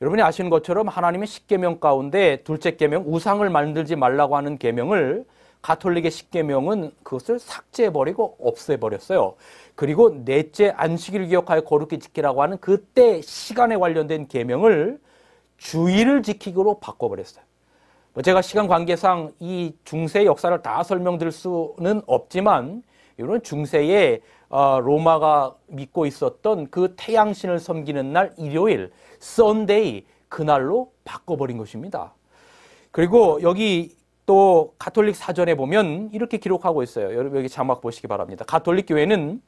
[0.01, 5.25] 여러분이 아시는 것처럼 하나님의 십계명 가운데 둘째 계명 우상을 만들지 말라고 하는 계명을
[5.63, 9.33] 가톨릭의 십계명은 그것을 삭제해버리고 없애버렸어요.
[9.75, 14.99] 그리고 넷째 안식일을 기억하여 거룩히 지키라고 하는 그때 시간에 관련된 계명을
[15.57, 17.43] 주일을 지키기로 바꿔버렸어요.
[18.13, 22.83] 뭐 제가 시간 관계상 이 중세의 역사를 다 설명드릴 수는 없지만
[23.17, 32.13] 이런 중세의 어, 로마가 믿고 있었던 그 태양신을 섬기는 날 일요일 Sunday 그날로 바꿔버린 것입니다.
[32.91, 33.95] 그리고 여기
[34.25, 37.15] 또 가톨릭 사전에 보면 이렇게 기록하고 있어요.
[37.15, 38.45] 여러분 여기 자막 보시기 바랍니다.
[38.47, 39.41] 가톨릭 교회는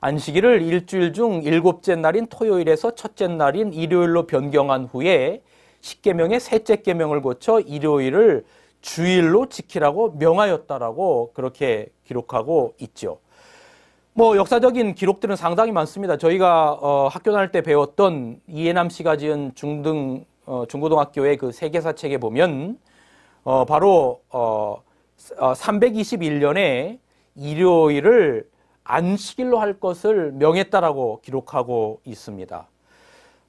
[0.00, 5.42] 안식일을 일주일 중 일곱째 날인 토요일에서 첫째 날인 일요일로 변경한 후에
[5.80, 8.44] 십계명의 셋째 계명을 고쳐 일요일을
[8.80, 13.18] 주일로 지키라고 명하였다라고 그렇게 기록하고 있죠.
[14.12, 16.16] 뭐 역사적인 기록들은 상당히 많습니다.
[16.16, 22.18] 저희가 어, 학교 다닐 때 배웠던 이해남 씨가 지은 중등 어, 중고등학교의 그 세계사 책에
[22.18, 22.78] 보면
[23.46, 24.82] 어, 바로 어,
[25.16, 26.98] 321년에 어,
[27.36, 28.50] 일요일을
[28.82, 32.66] 안식일로 할 것을 명했다라고 기록하고 있습니다.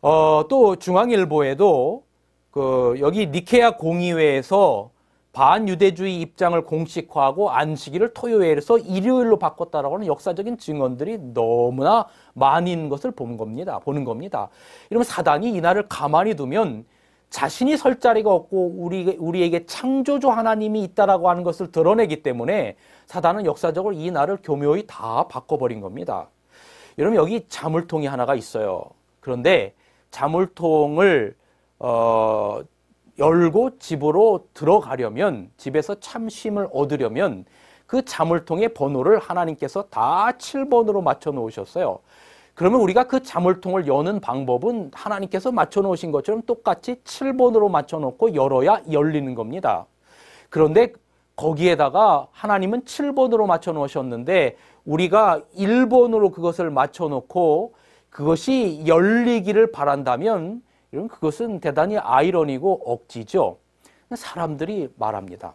[0.04, 2.04] 어, 또 중앙일보에도
[2.52, 4.92] 그 여기 니케아 공의회에서
[5.34, 12.06] 반유대주의 입장을 공식화하고 안식일을 토요일에서 일요일로 바꿨다라고 하는 역사적인 증언들이 너무나
[12.36, 13.80] 많은 것을 본 겁니다.
[13.80, 14.50] 보는 겁니다.
[14.92, 16.86] 이러면 사단이 이 날을 가만히 두면
[17.30, 23.94] 자신이 설 자리가 없고 우리, 우리에게 창조주 하나님이 있다라고 하는 것을 드러내기 때문에 사단은 역사적으로
[23.94, 26.30] 이 날을 교묘히 다 바꿔버린 겁니다.
[26.98, 28.86] 여러분 여기 자물통이 하나가 있어요.
[29.20, 29.74] 그런데
[30.12, 31.36] 자물통을
[31.80, 32.62] 어,
[33.20, 37.46] 열고 집으로 들어가려면 집에서 참심을 얻으려면
[37.86, 42.00] 그 자물통의 번호를 하나님께서 다 7번으로 맞춰 놓으셨어요.
[42.58, 48.82] 그러면 우리가 그 자물통을 여는 방법은 하나님께서 맞춰 놓으신 것처럼 똑같이 7번으로 맞춰 놓고 열어야
[48.92, 49.86] 열리는 겁니다.
[50.50, 50.92] 그런데
[51.36, 57.76] 거기에다가 하나님은 7번으로 맞춰 놓으셨는데 우리가 1번으로 그것을 맞춰 놓고
[58.10, 63.60] 그것이 열리기를 바란다면 이런 그것은 대단히 아이러니고 억지죠.
[64.16, 65.54] 사람들이 말합니다.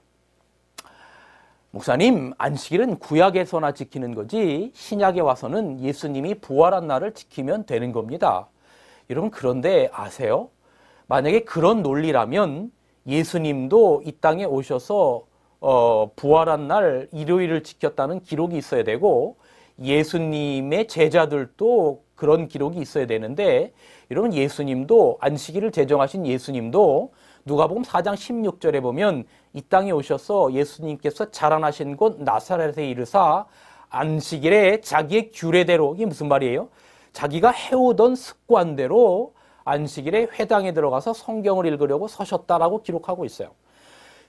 [1.74, 8.46] 목사님, 안식일은 구약에서나 지키는 거지 신약에 와서는 예수님이 부활한 날을 지키면 되는 겁니다.
[9.08, 10.50] 여러분 그런데 아세요?
[11.06, 12.70] 만약에 그런 논리라면
[13.06, 15.24] 예수님도 이 땅에 오셔서
[15.60, 19.36] 어, 부활한 날 일요일을 지켰다는 기록이 있어야 되고
[19.80, 23.72] 예수님의 제자들도 그런 기록이 있어야 되는데
[24.10, 27.12] 여러분 예수님도 안식일을 제정하신 예수님도
[27.44, 33.46] 누가복음 4장 16절에 보면 이 땅에 오셔서 예수님께서 자라나신 곳 나사렛에 이르사
[33.90, 36.68] 안식일에 자기의 규례대로 이게 무슨 말이에요?
[37.12, 43.50] 자기가 해오던 습관대로 안식일에 회당에 들어가서 성경을 읽으려고 서셨다라고 기록하고 있어요.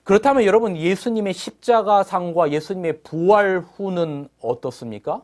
[0.04, 5.22] 그렇다면 여러분 예수님의 십자가상과 예수님의 부활 후는 어떻습니까?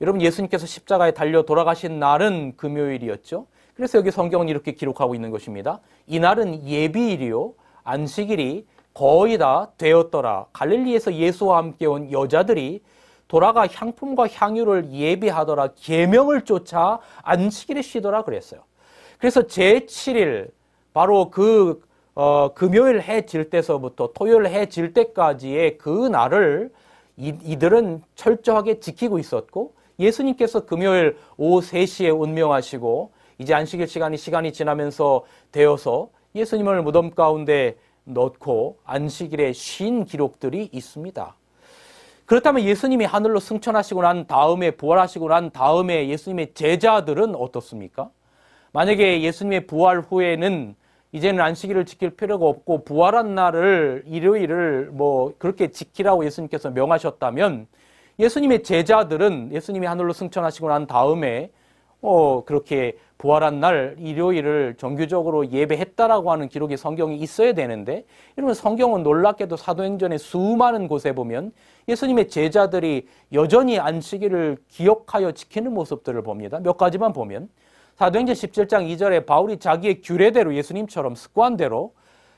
[0.00, 3.46] 여러분 예수님께서 십자가에 달려 돌아가신 날은 금요일이었죠.
[3.78, 5.78] 그래서 여기 성경은 이렇게 기록하고 있는 것입니다.
[6.08, 10.46] 이날은 예비일이요 안식일이 거의 다 되었더라.
[10.52, 12.82] 갈릴리에서 예수와 함께 온 여자들이
[13.28, 15.68] 돌아가 향품과 향유를 예비하더라.
[15.76, 18.62] 계명을 쫓아 안식일에 쉬더라 그랬어요.
[19.16, 20.50] 그래서 제7일
[20.92, 21.80] 바로 그
[22.16, 26.72] 어, 금요일 해 질 때서부터 토요일 해 질 때까지의 그 날을
[27.16, 35.24] 이, 이들은 철저하게 지키고 있었고 예수님께서 금요일 오후 3시에 운명하시고 이제 안식일 시간이 시간이 지나면서
[35.52, 41.36] 되어서 예수님을 무덤 가운데 넣고 안식일에 쉰 기록들이 있습니다.
[42.26, 48.10] 그렇다면 예수님이 하늘로 승천하시고 난 다음에 부활하시고 난 다음에 예수님의 제자들은 어떻습니까?
[48.72, 50.74] 만약에 예수님의 부활 후에는
[51.12, 57.66] 이제는 안식일을 지킬 필요가 없고 부활한 날을 일요일을 뭐 그렇게 지키라고 예수님께서 명하셨다면
[58.18, 61.50] 예수님의 제자들은 예수님이 하늘로 승천하시고 난 다음에
[62.00, 68.04] 어 그렇게 부활한 날 일요일을 정규적으로 예배했다라고 하는 기록이 성경에 있어야 되는데
[68.36, 71.52] 이러면 성경은 놀랍게도 사도행전의 수많은 곳에 보면
[71.88, 76.60] 예수님의 제자들이 여전히 안식일을 기억하여 지키는 모습들을 봅니다.
[76.60, 77.48] 몇 가지만 보면
[77.96, 81.92] 사도행전 17장 2절에 바울이 자기의 규례대로 예수님처럼 습관대로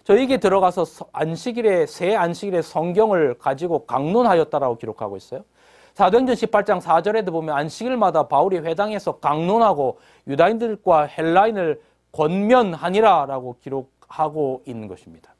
[0.04, 5.44] 저에게 들어가서 안식일에 새 안식일의 성경을 가지고 강론하였다라고 기록하고 있어요.
[5.94, 11.80] 사도행전 18장 4절에도 보면 안식일마다 바울이 회당에서 강론하고 유다인들과 헬라인을
[12.12, 15.34] 권면하니라라고 기록하고 있는 것입니다.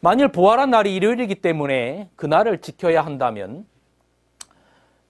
[0.00, 3.66] 만일 부활한 날이 일요일이기 때문에 그날을 지켜야 한다면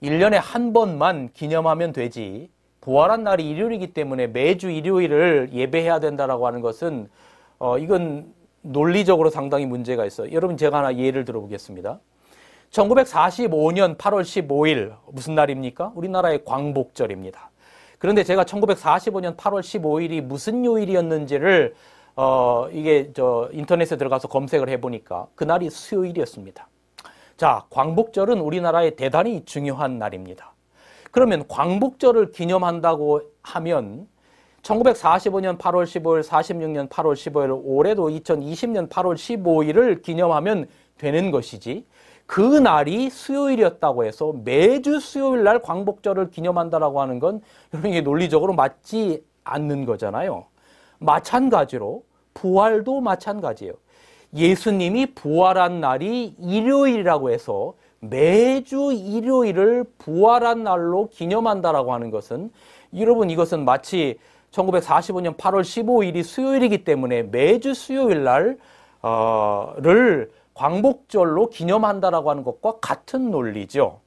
[0.01, 2.49] 1년에 한 번만 기념하면 되지
[2.81, 7.09] 부활한 날이 일요일이기 때문에 매주 일요일을 예배해야 된다라고 하는 것은
[7.59, 10.31] 어 이건 논리적으로 상당히 문제가 있어요.
[10.31, 11.99] 여러분 제가 하나 예를 들어보겠습니다.
[12.71, 15.91] 1945년 8월 15일 무슨 날입니까?
[15.95, 17.49] 우리나라의 광복절입니다.
[17.97, 21.73] 그런데 제가 1945년 8월 15일이 무슨 요일이었는지를
[22.15, 26.67] 어 이게 저 인터넷에 들어가서 검색을 해 보니까 그날이 수요일이었습니다.
[27.37, 30.53] 자, 광복절은 우리나라에 대단히 중요한 날입니다.
[31.11, 34.07] 그러면 광복절을 기념한다고 하면
[34.61, 40.67] 1945년 8월 15일, 46년 8월 15일, 올해도 2020년 8월 15일을 기념하면
[40.97, 41.85] 되는 것이지
[42.29, 47.41] 그 날이 수요일이었다고 해서 매주 수요일 날 광복절을 기념한다라고 하는 건
[47.73, 50.45] 여러분 이게 논리적으로 맞지 않는 거잖아요.
[50.99, 52.03] 마찬가지로
[52.35, 53.73] 부활도 마찬가지예요.
[54.35, 62.51] 예수님이 부활한 날이 일요일이라고 해서 매주 일요일을 부활한 날로 기념한다라고 하는 것은
[62.95, 64.19] 여러분 이것은 마치
[64.51, 68.59] 1945년 8월 15일이 수요일이기 때문에 매주 수요일 날을
[69.01, 69.73] 어,
[70.59, 74.01] 광복절로 기념한다라고 하는 것과 같은 논리죠.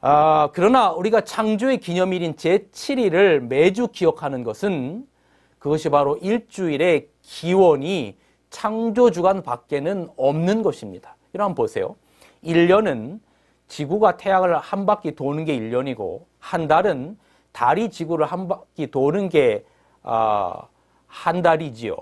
[0.00, 5.06] 아, 그러나 우리가 창조의 기념일인 제7일을 매주 기억하는 것은
[5.60, 8.16] 그것이 바로 일주일의 기원이
[8.50, 11.14] 창조 주간 밖에는 없는 것입니다.
[11.32, 11.94] 이러 한번 보세요.
[12.42, 13.20] 1년은
[13.68, 17.16] 지구가 태양을 한 바퀴 도는 게 1년이고 한 달은
[17.52, 19.62] 달이 지구를 한 바퀴 도는 게한
[20.02, 20.68] 아,
[21.44, 21.96] 달이지요.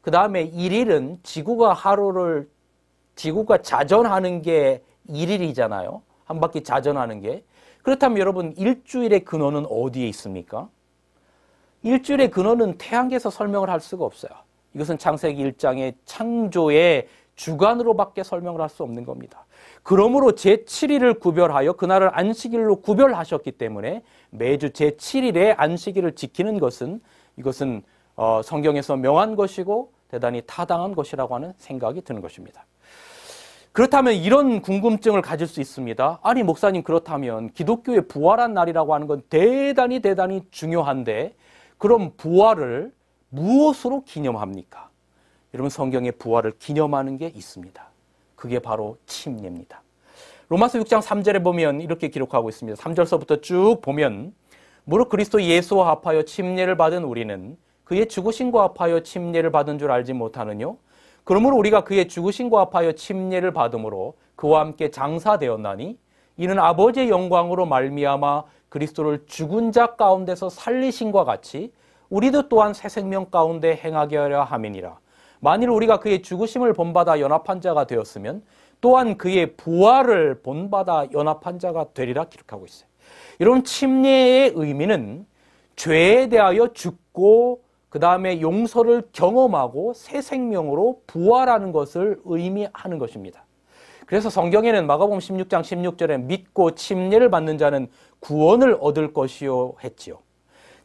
[0.00, 2.48] 그 다음에 1일은 지구가 하루를
[3.20, 6.00] 지구가 자전하는 게 1일이잖아요.
[6.24, 7.44] 한 바퀴 자전하는 게.
[7.82, 10.68] 그렇다면 여러분 일주일의 근원은 어디에 있습니까?
[11.82, 14.30] 일주일의 근원은 태양계에서 설명을 할 수가 없어요.
[14.74, 19.44] 이것은 창세기 1장의 창조의 주관으로밖에 설명을 할 수 없는 겁니다.
[19.82, 27.02] 그러므로 제7일을 구별하여 그날을 안식일로 구별하셨기 때문에 매주 제7일에 안식일을 지키는 것은
[27.36, 27.82] 이것은
[28.16, 32.64] 어, 성경에서 명한 것이고 대단히 타당한 것이라고 하는 생각이 드는 것입니다.
[33.72, 36.18] 그렇다면 이런 궁금증을 가질 수 있습니다.
[36.22, 41.34] 아니, 목사님, 그렇다면 기독교의 부활한 날이라고 하는 건 대단히 대단히 중요한데,
[41.78, 42.92] 그럼 부활을
[43.28, 44.90] 무엇으로 기념합니까?
[45.54, 47.82] 여러분 성경에 부활을 기념하는 게 있습니다.
[48.36, 49.82] 그게 바로 침례입니다.
[50.48, 52.80] 로마서 6장 3절에 보면 이렇게 기록하고 있습니다.
[52.80, 54.34] 3절서부터 쭉 보면
[54.84, 60.76] 무릇 그리스도 예수와 합하여 침례를 받은 우리는 그의 죽으심과 합하여 침례를 받은 줄 알지 못하느뇨?
[61.30, 65.96] 그러므로 우리가 그의 죽으심과 합하여 침례를 받음으로 그와 함께 장사되었나니
[66.36, 71.72] 이는 아버지의 영광으로 말미암아 그리스도를 죽은 자 가운데서 살리신과 같이
[72.08, 74.98] 우리도 또한 새 생명 가운데 행하게 하려 함이니라.
[75.38, 78.42] 만일 우리가 그의 죽으심을 본받아 연합한 자가 되었으면
[78.80, 82.88] 또한 그의 부활을 본받아 연합한 자가 되리라 기록하고 있어요.
[83.38, 85.26] 여러분 침례의 의미는
[85.76, 87.60] 죄에 대하여 죽고
[87.90, 93.44] 그 다음에 용서를 경험하고 새 생명으로 부활하는 것을 의미하는 것입니다.
[94.06, 97.88] 그래서 성경에는 마가복음 16장 16절에 믿고 침례를 받는 자는
[98.20, 100.18] 구원을 얻을 것이요 했지요.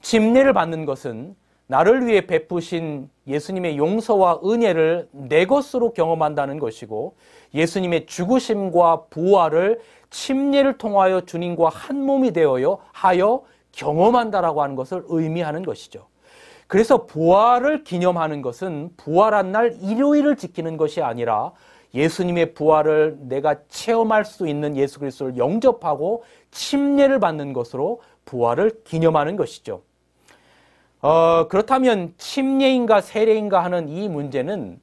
[0.02, 1.36] 침례를 받는 것은
[1.68, 7.16] 나를 위해 베푸신 예수님의 용서와 은혜를 내 것으로 경험한다는 것이고
[7.54, 9.80] 예수님의 죽으심과 부활을
[10.12, 16.08] 침례를 통하여 주님과 한 몸이 되어요 하여 경험한다라고 하는 것을 의미하는 것이죠.
[16.68, 21.52] 그래서 부활을 기념하는 것은 부활한 날 일요일을 지키는 것이 아니라
[21.94, 29.82] 예수님의 부활을 내가 체험할 수 있는 예수 그리스도를 영접하고 침례를 받는 것으로 부활을 기념하는 것이죠.
[31.02, 34.80] 어, 그렇다면 침례인가 세례인가 하는 이 문제는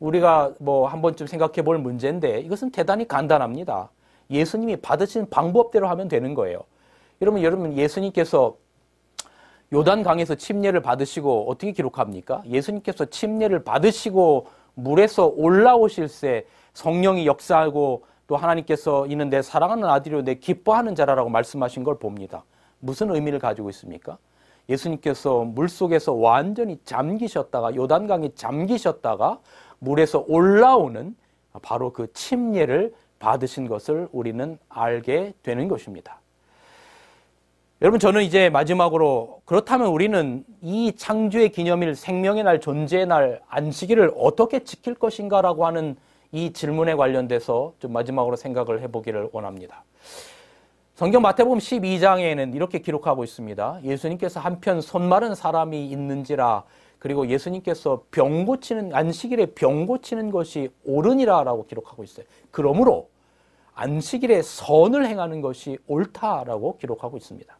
[0.00, 3.90] 우리가 뭐 한 번쯤 생각해 볼 문제인데 이것은 대단히 간단합니다.
[4.30, 6.60] 예수님이 받으신 방법대로 하면 되는 거예요.
[7.20, 8.56] 여러분, 여러분 예수님께서
[9.72, 12.42] 요단 강에서 침례를 받으시고 어떻게 기록합니까?
[12.46, 16.44] 예수님께서 침례를 받으시고 물에서 올라오실 때
[16.74, 22.44] 성령이 역사하고 또 하나님께서 이는 내 사랑하는 아들이요 내 기뻐하는 자라라고 말씀하신 걸 봅니다.
[22.80, 24.18] 무슨 의미를 가지고 있습니까?
[24.68, 29.40] 예수님께서 물 속에서 완전히 잠기셨다가 요단강에 잠기셨다가
[29.78, 31.16] 물에서 올라오는
[31.62, 36.21] 바로 그 침례를 받으신 것을 우리는 알게 되는 것입니다.
[37.82, 44.60] 여러분 저는 이제 마지막으로 그렇다면 우리는 이 창조의 기념일 생명의 날 존재의 날 안식일을 어떻게
[44.62, 45.96] 지킬 것인가라고 하는
[46.30, 49.82] 이 질문에 관련돼서 좀 마지막으로 생각을 해보기를 원합니다.
[50.94, 53.80] 성경 마태복음 12장에는 이렇게 기록하고 있습니다.
[53.82, 56.62] 예수님께서 한편 손 마른 사람이 있는지라
[57.00, 62.26] 그리고 예수님께서 병 고치는 안식일에 병 고치는 것이 옳으니라라고 기록하고 있어요.
[62.52, 63.08] 그러므로
[63.74, 67.58] 안식일에 선을 행하는 것이 옳다라고 기록하고 있습니다.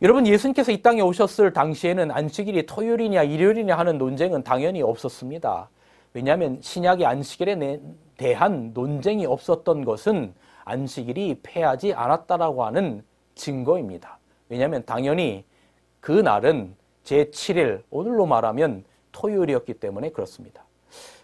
[0.00, 5.68] 여러분 예수님께서 이 땅에 오셨을 당시에는 안식일이 토요일이냐 일요일이냐 하는 논쟁은 당연히 없었습니다.
[6.12, 7.80] 왜냐하면 신약의 안식일에
[8.16, 10.34] 대한 논쟁이 없었던 것은
[10.64, 13.02] 안식일이 폐하지 않았다라고 하는
[13.34, 14.20] 증거입니다.
[14.48, 15.44] 왜냐하면 당연히
[15.98, 20.64] 그 날은 제7일, 오늘로 말하면 토요일이었기 때문에 그렇습니다.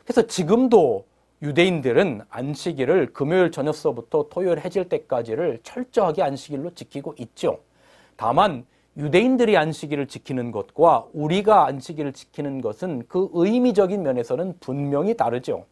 [0.02, 1.04] 그래서 지금도
[1.42, 7.60] 유대인들은 안식일을 금요일 저녁서부터 토요일 해질 때까지를 철저하게 안식일로 지키고 있죠.
[8.16, 15.66] 다만 유대인들이 안식일을 지키는 것과 우리가 안식일을 지키는 것은 그 의미적인 면에서는 분명히 다르죠.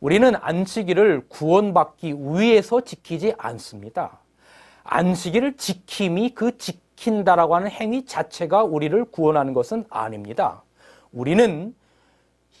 [0.00, 4.18] 우리는 안식일을 구원받기 위해서 지키지 않습니다.
[4.84, 10.62] 안식일을 지킴이 그 지킨다라고 하는 행위 자체가 우리를 구원하는 것은 아닙니다.
[11.12, 11.74] 우리는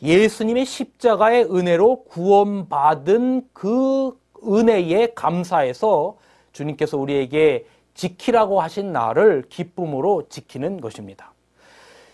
[0.02, 6.16] 예수님의 십자가의 은혜로 구원받은 그 은혜에 감사해서
[6.52, 11.32] 주님께서 우리에게 지키라고 하신 날을 기쁨으로 지키는 것입니다.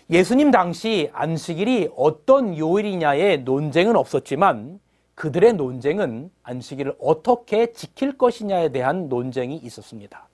[0.09, 4.79] 예수님 당시 안식일이 어떤 요일이냐의 논쟁은 없었지만
[5.15, 10.27] 그들의 논쟁은 안식일을 어떻게 지킬 것이냐에 대한 논쟁이 있었습니다.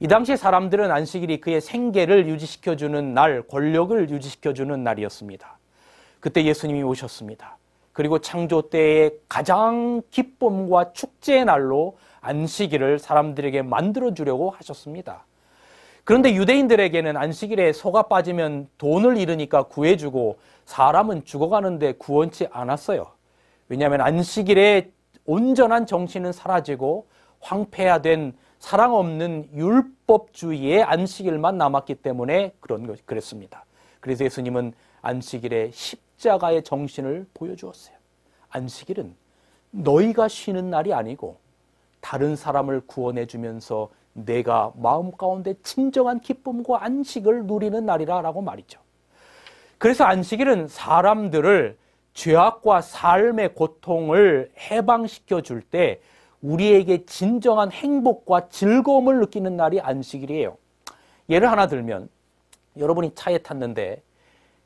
[0.00, 5.58] 이 당시 사람들은 안식일이 그의 생계를 유지시켜주는 날, 권력을 유지시켜주는 날이었습니다.
[6.20, 7.56] 그때 예수님이 오셨습니다.
[7.92, 11.96] 그리고 창조 때의 가장 기쁨과 축제의 날로
[12.26, 15.24] 안식일을 사람들에게 만들어 주려고 하셨습니다.
[16.04, 23.06] 그런데 유대인들에게는 안식일에 소가 빠지면 돈을 잃으니까 구해주고 사람은 죽어가는데 구원치 않았어요.
[23.68, 24.90] 왜냐하면 안식일에
[25.24, 27.06] 온전한 정신은 사라지고
[27.40, 33.64] 황폐화된 사랑 없는 율법주의의 안식일만 남았기 때문에 그런 것 그랬습니다.
[34.00, 34.72] 그래서 예수님은
[35.02, 37.96] 안식일에 십자가의 정신을 보여주었어요.
[38.50, 39.14] 안식일은
[39.72, 41.38] 너희가 쉬는 날이 아니고
[42.06, 48.78] 다른 사람을 구원해 주면서 내가 마음 가운데 진정한 기쁨과 안식을 누리는 날이라라고 말이죠.
[49.78, 51.76] 그래서 안식일은 사람들을
[52.14, 56.00] 죄악과 삶의 고통을 해방시켜 줄 때
[56.42, 60.56] 우리에게 진정한 행복과 즐거움을 느끼는 날이 안식일이에요.
[61.28, 62.08] 예를 하나 들면
[62.78, 64.00] 여러분이 차에 탔는데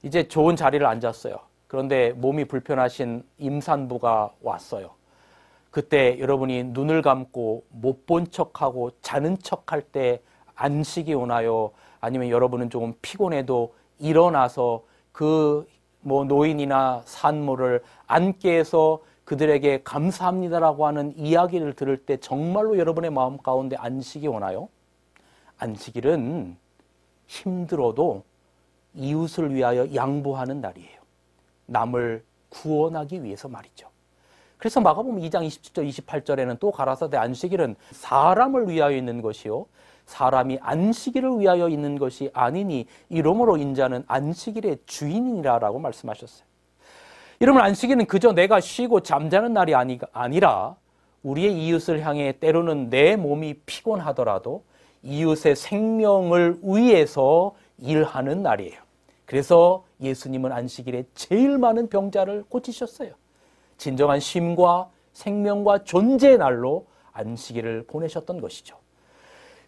[0.03, 1.39] 이제 좋은 자리를 앉았어요.
[1.69, 5.00] 그런데 몸이 불편하신 임산부가 왔어요.
[5.71, 10.21] 그때 여러분이 눈을 감고 못 본 척하고 자는 척할 때
[10.57, 11.71] 안식이 오나요?
[12.01, 15.67] 아니면 여러분은 조금 피곤해도 일어나서 그
[16.03, 23.77] 뭐 노인이나 산모를 안게 해서 그들에게 감사합니다라고 하는 이야기를 들을 때 정말로 여러분의 마음 가운데
[23.77, 24.69] 안식이 오나요?
[25.59, 26.57] 안식일은
[27.27, 28.25] 힘들어도
[28.95, 31.01] 이웃을 위하여 양보하는 날이에요.
[31.67, 33.90] 남을 구원하기 위해서 말이죠.
[34.61, 39.67] 그래서 마가복음 2장 27절 28절에는 또 가라사대 안식일은 사람을 위하여 있는 것이요
[40.05, 46.45] 사람이 안식일을 위하여 있는 것이 아니니 이러므로 인자는 안식일의 주인이라라고 말씀하셨어요.
[47.39, 50.77] 이러면 안식일은 그저 내가 쉬고 잠자는 날이 아니, 아니라
[51.23, 54.65] 우리의 이웃을 향해 때로는 내 몸이 피곤하더라도
[55.03, 58.79] 이웃의 생명을 위해서 일하는 날이에요.
[59.25, 63.20] 그래서 예수님은 안식일에 제일 많은 병자를 고치셨어요.
[63.81, 68.77] 진정한 쉼과 생명과 존재의 날로 안식일을 보내셨던 것이죠.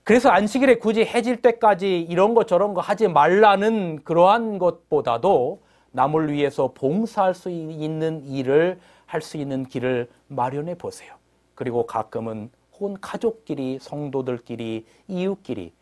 [0.04, 6.72] 그래서 안식일에 굳이 해질 때까지 이런 거 저런 거 하지 말라는 그러한 것보다도 남을 위해서
[6.74, 11.14] 봉사할 수 있는 일을 할 수 있는 길을 마련해 보세요.
[11.54, 15.72] 그리고 가끔은 혹은 가족끼리, 성도들끼리, 이웃끼리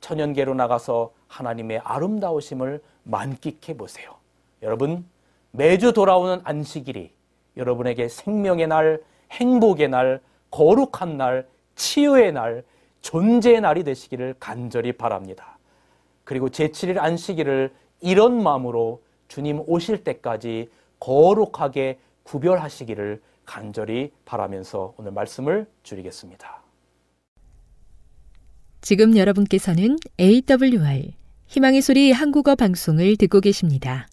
[0.00, 4.14] 천연계로 나가서 하나님의 아름다우심을 만끽해 보세요.
[4.62, 5.04] 여러분,
[5.50, 7.10] 매주 돌아오는 안식일이
[7.56, 9.00] 여러분에게 생명의 날,
[9.30, 11.46] 행복의 날, 거룩한 날,
[11.76, 12.64] 치유의 날,
[13.00, 15.58] 존재의 날이 되시기를 간절히 바랍니다.
[16.24, 26.62] 그리고 제7일 안식일을 이런 마음으로 주님 오실 때까지 거룩하게 구별하시기를 간절히 바라면서 오늘 말씀을 줄이겠습니다.
[28.80, 31.14] 지금 여러분께서는 AWR
[31.46, 34.08] 희망의 소리 한국어 방송을 듣고 계십니다.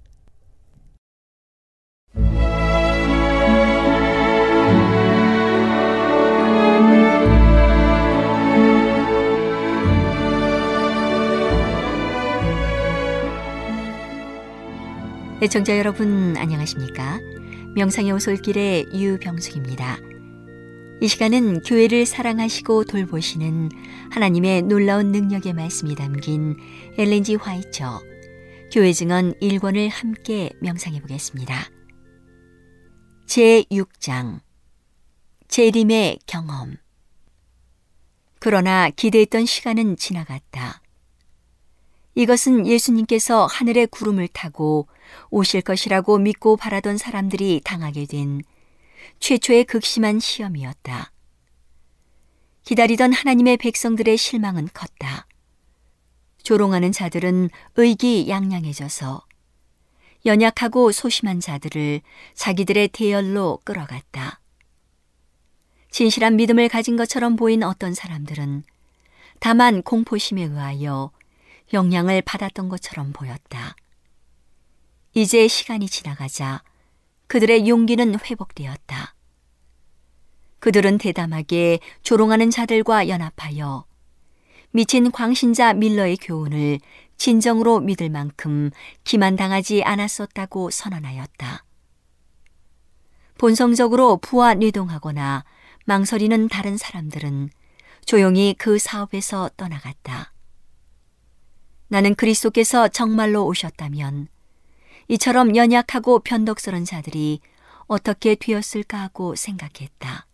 [15.41, 17.17] 애청자 여러분 안녕하십니까?
[17.73, 19.97] 명상의 오솔길의 유병숙입니다.
[20.99, 23.69] 이 시간은 교회를 사랑하시고 돌보시는
[24.11, 26.57] 하나님의 놀라운 능력의 말씀이 담긴
[26.97, 28.01] 엘렌지 화이처
[28.73, 31.55] 교회 증언 1권을 함께 명상해 보겠습니다.
[33.27, 34.41] 제6장
[35.47, 36.75] 재림의 경험
[38.39, 40.81] 그러나 기대했던 시간은 지나갔다.
[42.19, 44.89] 이것은 예수님께서 하늘의 구름을 타고
[45.29, 48.41] 오실 것이라고 믿고 바라던 사람들이 당하게 된
[49.19, 51.13] 최초의 극심한 시험이었다.
[52.63, 55.27] 기다리던 하나님의 백성들의 실망은 컸다.
[56.43, 59.25] 조롱하는 자들은 의기양양해져서
[60.25, 62.01] 연약하고 소심한 자들을
[62.33, 64.41] 자기들의 대열로 끌어갔다.
[65.89, 68.65] 진실한 믿음을 가진 것처럼 보인 어떤 사람들은
[69.39, 71.11] 다만 공포심에 의하여
[71.73, 73.75] 영향을 받았던 것처럼 보였다.
[75.13, 76.63] 이제 시간이 지나가자
[77.27, 79.15] 그들의 용기는 회복되었다.
[80.59, 83.85] 그들은 대담하게 조롱하는 자들과 연합하여
[84.71, 86.79] 미친 광신자 밀러의 교훈을
[87.17, 88.71] 진정으로 믿을 만큼
[89.03, 91.65] 기만당하지 않았었다고 선언하였다.
[93.37, 95.43] 본성적으로 부와 뇌동하거나
[95.85, 97.49] 망설이는 다른 사람들은
[98.05, 100.33] 조용히 그 사업에서 떠나갔다.
[101.89, 104.27] 나는 그리스도께서 정말로 오셨다면
[105.09, 107.41] 이처럼 연약하고 변덕스런 자들이
[107.87, 110.27] 어떻게 되었을까 하고 생각했다.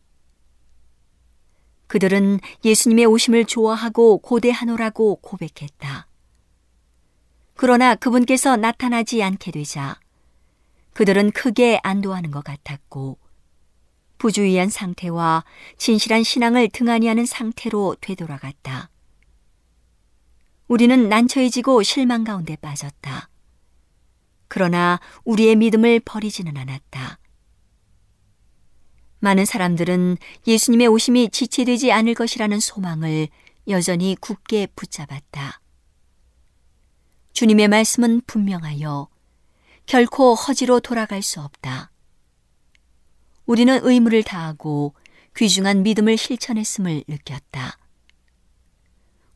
[1.87, 6.07] 그들은 예수님의 오심을 좋아하고 고대하노라고 고백했다.
[7.55, 9.97] 그러나 그분께서 나타나지 않게 되자
[10.93, 13.17] 그들은 크게 안도하는 것 같았고
[14.17, 15.45] 부주의한 상태와
[15.77, 18.89] 진실한 신앙을 등한히 하는 상태로 되돌아갔다.
[20.67, 23.29] 우리는 난처해지고 실망 가운데 빠졌다.
[24.47, 27.19] 그러나 우리의 믿음을 버리지는 않았다.
[29.19, 33.27] 많은 사람들은 예수님의 오심이 지체되지 않을 것이라는 소망을
[33.67, 35.61] 여전히 굳게 붙잡았다.
[37.33, 39.09] 주님의 말씀은 분명하여
[39.85, 41.91] 결코 허지로 돌아갈 수 없다.
[43.45, 44.95] 우리는 의무를 다하고
[45.35, 47.77] 귀중한 믿음을 실천했음을 느꼈다.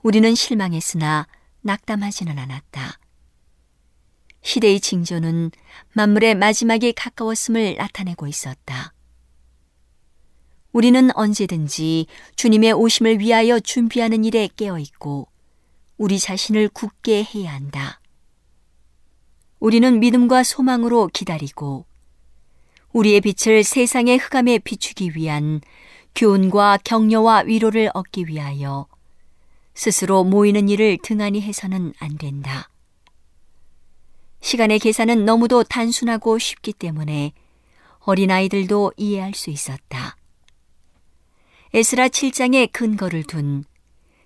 [0.02, 1.28] 우리는 실망했으나
[1.62, 3.00] 낙담하지는 않았다.
[4.42, 5.52] 시대의 징조는
[5.94, 8.94] 만물의 마지막에 가까웠음을 나타내고 있었다.
[10.72, 15.28] 우리는 언제든지 주님의 오심을 위하여 준비하는 일에 깨어 있고
[15.98, 18.00] 우리 자신을 굳게 해야 한다.
[19.60, 21.86] 우리는 믿음과 소망으로 기다리고
[22.94, 25.60] 우리의 빛을 세상의 흑암에 비추기 위한
[26.16, 28.88] 교훈과 격려와 위로를 얻기 위하여
[29.80, 32.70] 스스로 모이는 일을 등한히 해서는 안 된다.
[34.42, 37.32] 시간의 계산은 너무도 단순하고 쉽기 때문에
[38.00, 40.18] 어린아이들도 이해할 수 있었다.
[41.74, 43.64] 에스라 7장의 근거를 둔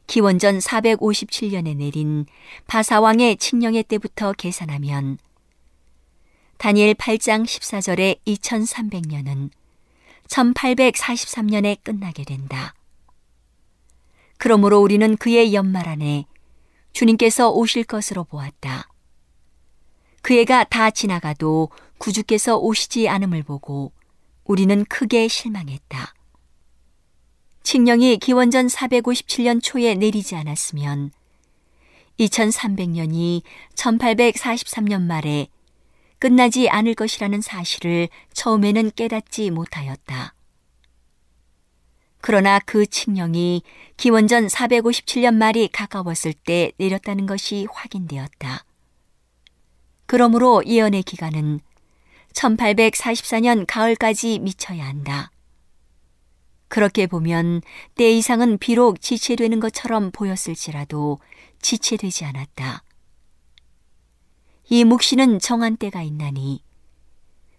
[0.07, 2.25] 기원전 457년에 내린
[2.65, 5.19] 바사왕의 칙령의 때부터 계산하면
[6.57, 9.51] 다니엘 8장 14절의 2300년은
[10.29, 12.73] 1843년에 끝나게 된다.
[14.43, 16.25] 그러므로 우리는 그의 연말 안에
[16.91, 18.89] 주님께서 오실 것으로 보았다.
[20.21, 23.93] 그 해가 다 지나가도 구주께서 오시지 않음을 보고
[24.43, 26.13] 우리는 크게 실망했다.
[27.63, 31.11] 칙령이 기원전 457년 초에 내리지 않았으면
[32.19, 33.43] 2300년이
[33.75, 35.47] 1843년 말에
[36.19, 40.35] 끝나지 않을 것이라는 사실을 처음에는 깨닫지 못하였다.
[42.25, 43.63] 그러나 그 칙령이
[43.97, 48.63] 기원전 457년 말이 가까웠을 때 내렸다는 것이 확인되었다.
[50.05, 51.59] 그러므로 예언의 기간은
[52.31, 55.31] 1844년 가을까지 미쳐야 한다.
[56.69, 57.61] 그렇게 보면
[57.95, 61.19] 때 이상은 비록 지체되는 것처럼 보였을지라도
[61.61, 62.83] 지체되지 않았다.
[64.69, 66.63] 이 묵시는 정한 때가 있나니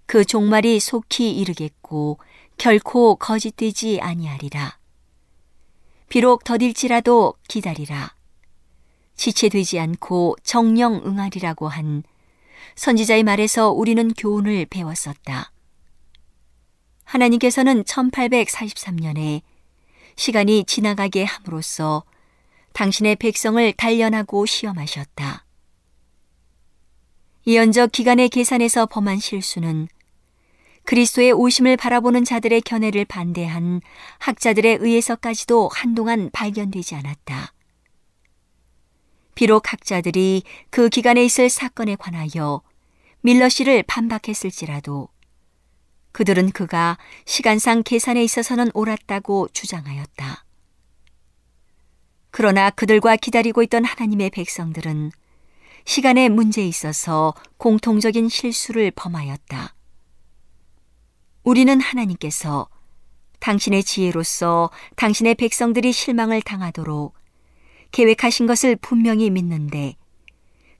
[0.06, 2.18] 그 종말이 속히 이르겠고
[2.56, 4.78] 결코 거짓되지 아니하리라.
[6.08, 8.14] 비록 더딜지라도 기다리라.
[9.16, 12.02] 지체되지 않고 정령 응하리라고 한
[12.76, 15.52] 선지자의 말에서 우리는 교훈을 배웠었다.
[17.04, 19.42] 하나님께서는 1843년에
[20.16, 22.04] 시간이 지나가게 함으로써
[22.72, 25.44] 당신의 백성을 단련하고 시험하셨다.
[27.46, 29.88] 예언적 기간의 계산에서 범한 실수는
[30.84, 33.80] 그리스도의 오심을 바라보는 자들의 견해를 반대한
[34.18, 37.52] 학자들에 의해서까지도 한동안 발견되지 않았다.
[39.34, 42.62] 비록 학자들이 그 기간에 있을 사건에 관하여
[43.22, 45.08] 밀러 씨를 반박했을지라도
[46.12, 50.44] 그들은 그가 시간상 계산에 있어서는 옳았다고 주장하였다.
[52.30, 55.10] 그러나 그들과 기다리고 있던 하나님의 백성들은
[55.84, 59.74] 시간의 문제에 있어서 공통적인 실수를 범하였다.
[61.44, 62.68] 우리는 하나님께서
[63.38, 67.14] 당신의 지혜로서 당신의 백성들이 실망을 당하도록
[67.92, 69.96] 계획하신 것을 분명히 믿는데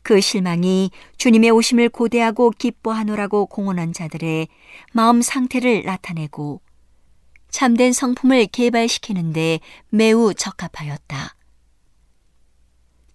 [0.02, 4.48] 그 실망이 주님의 오심을 고대하고 기뻐하노라고 공언한 자들의
[4.92, 6.62] 마음 상태를 나타내고
[7.50, 9.60] 참된 성품을 개발시키는데
[9.90, 11.36] 매우 적합하였다.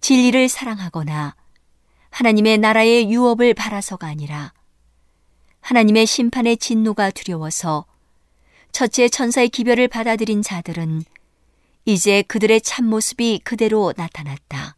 [0.02, 1.36] 진리를 사랑하거나
[2.12, 4.54] 하나님의 나라의 유업을 바라서가 아니라
[5.62, 7.86] 하나님의 심판의 진노가 두려워서
[8.72, 11.04] 첫째 천사의 기별을 받아들인 자들은
[11.86, 14.76] 이제 그들의 참모습이 그대로 나타났다.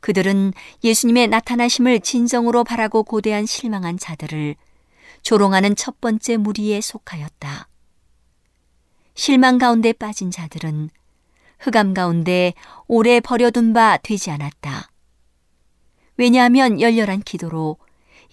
[0.00, 0.52] 그들은
[0.82, 4.56] 예수님의 나타나심을 진정으로 바라고 고대한 실망한 자들을
[5.22, 7.68] 조롱하는 첫 번째 무리에 속하였다.
[9.14, 10.90] 실망 가운데 빠진 자들은
[11.60, 12.54] 흑암 가운데
[12.88, 14.90] 오래 버려둔 바 되지 않았다.
[16.16, 17.76] 왜냐하면 열렬한 기도로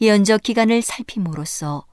[0.01, 1.85] 예언적 기간을 살핌으로써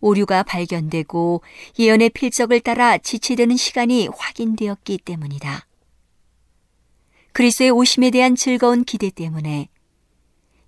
[0.00, 1.42] 오류가 발견되고
[1.78, 5.66] 예언의 필적을 따라 지체되는 시간이 확인되었기 때문이다.
[7.32, 9.68] 그리스의 오심에 대한 즐거운 기대 때문에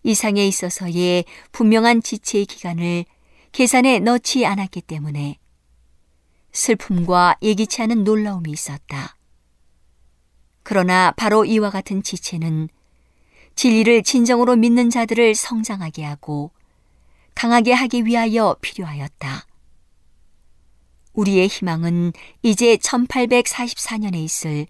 [0.02, 3.04] 이상에 있어서의 분명한 지체의 기간을
[3.52, 5.38] 계산에 넣지 않았기 때문에
[6.52, 9.16] 슬픔과 예기치 않은 놀라움이 있었다.
[10.62, 12.68] 그러나 바로 이와 같은 지체는
[13.56, 16.52] 진리를 진정으로 믿는 자들을 성장하게 하고
[17.34, 19.46] 강하게 하기 위하여 필요하였다.
[21.12, 22.12] 우리의 희망은
[22.42, 24.66] 이제 1844년에 있을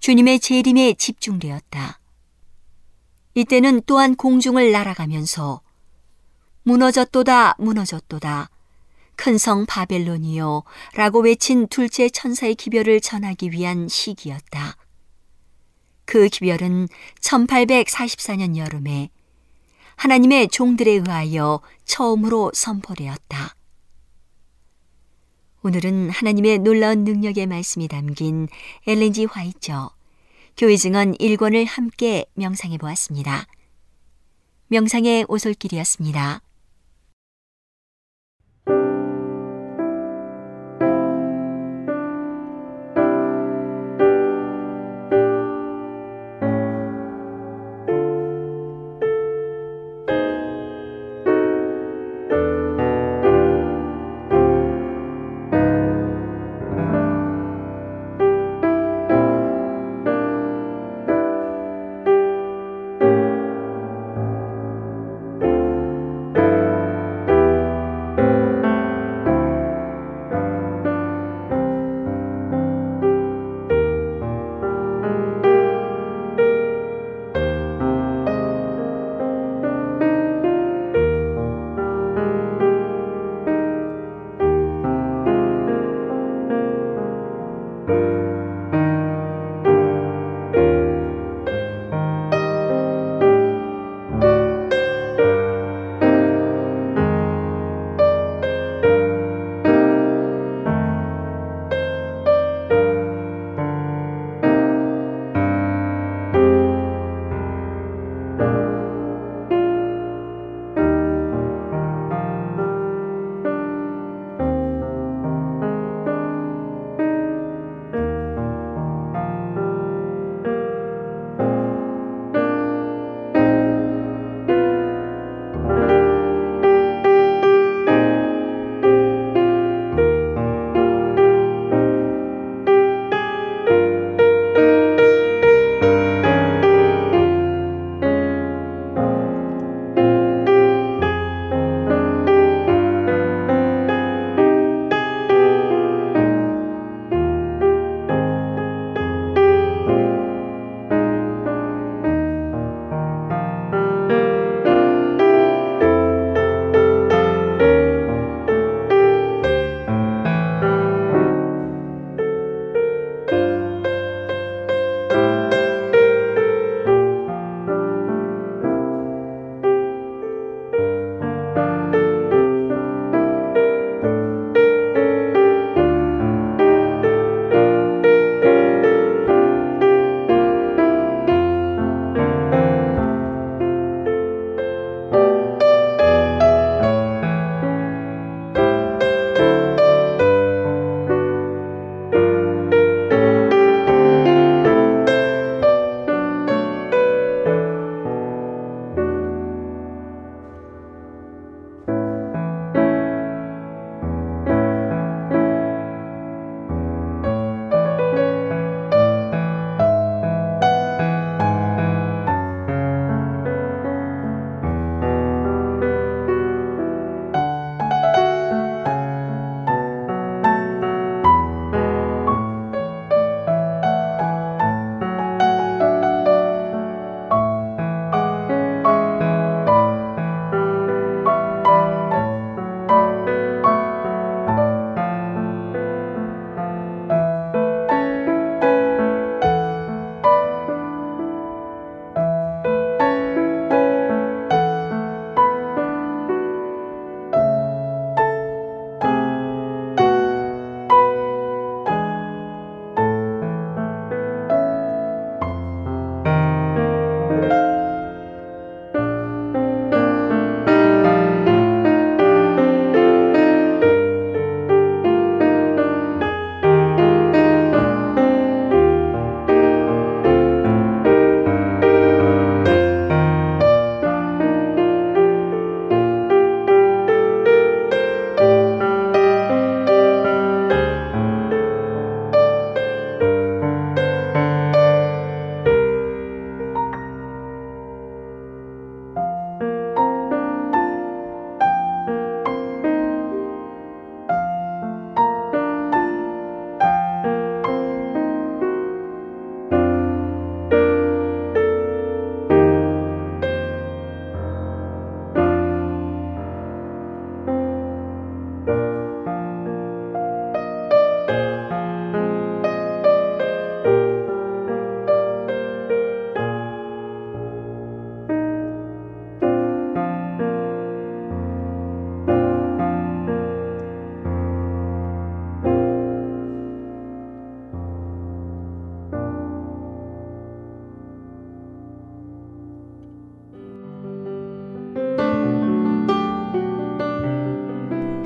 [0.00, 2.00] 주님의 재림에 집중되었다.
[3.34, 5.62] 이때는 또한 공중을 날아가면서
[6.64, 8.50] 무너졌도다 무너졌도다
[9.16, 10.64] 큰 성 바벨론이요
[10.94, 14.76] 라고 외친 둘째 천사의 기별을 전하기 위한 시기였다.
[16.04, 16.88] 그 기별은
[17.20, 19.10] 1844년 여름에
[19.96, 23.54] 하나님의 종들에 의하여 처음으로 선포되었다.
[25.62, 28.48] 오늘은 하나님의 놀라운 능력의 말씀이 담긴
[28.86, 29.90] 엘렌지 화이처
[30.56, 33.46] 교회 증언 1권을 함께 명상해 보았습니다.
[34.66, 36.42] 명상의 오솔길이었습니다.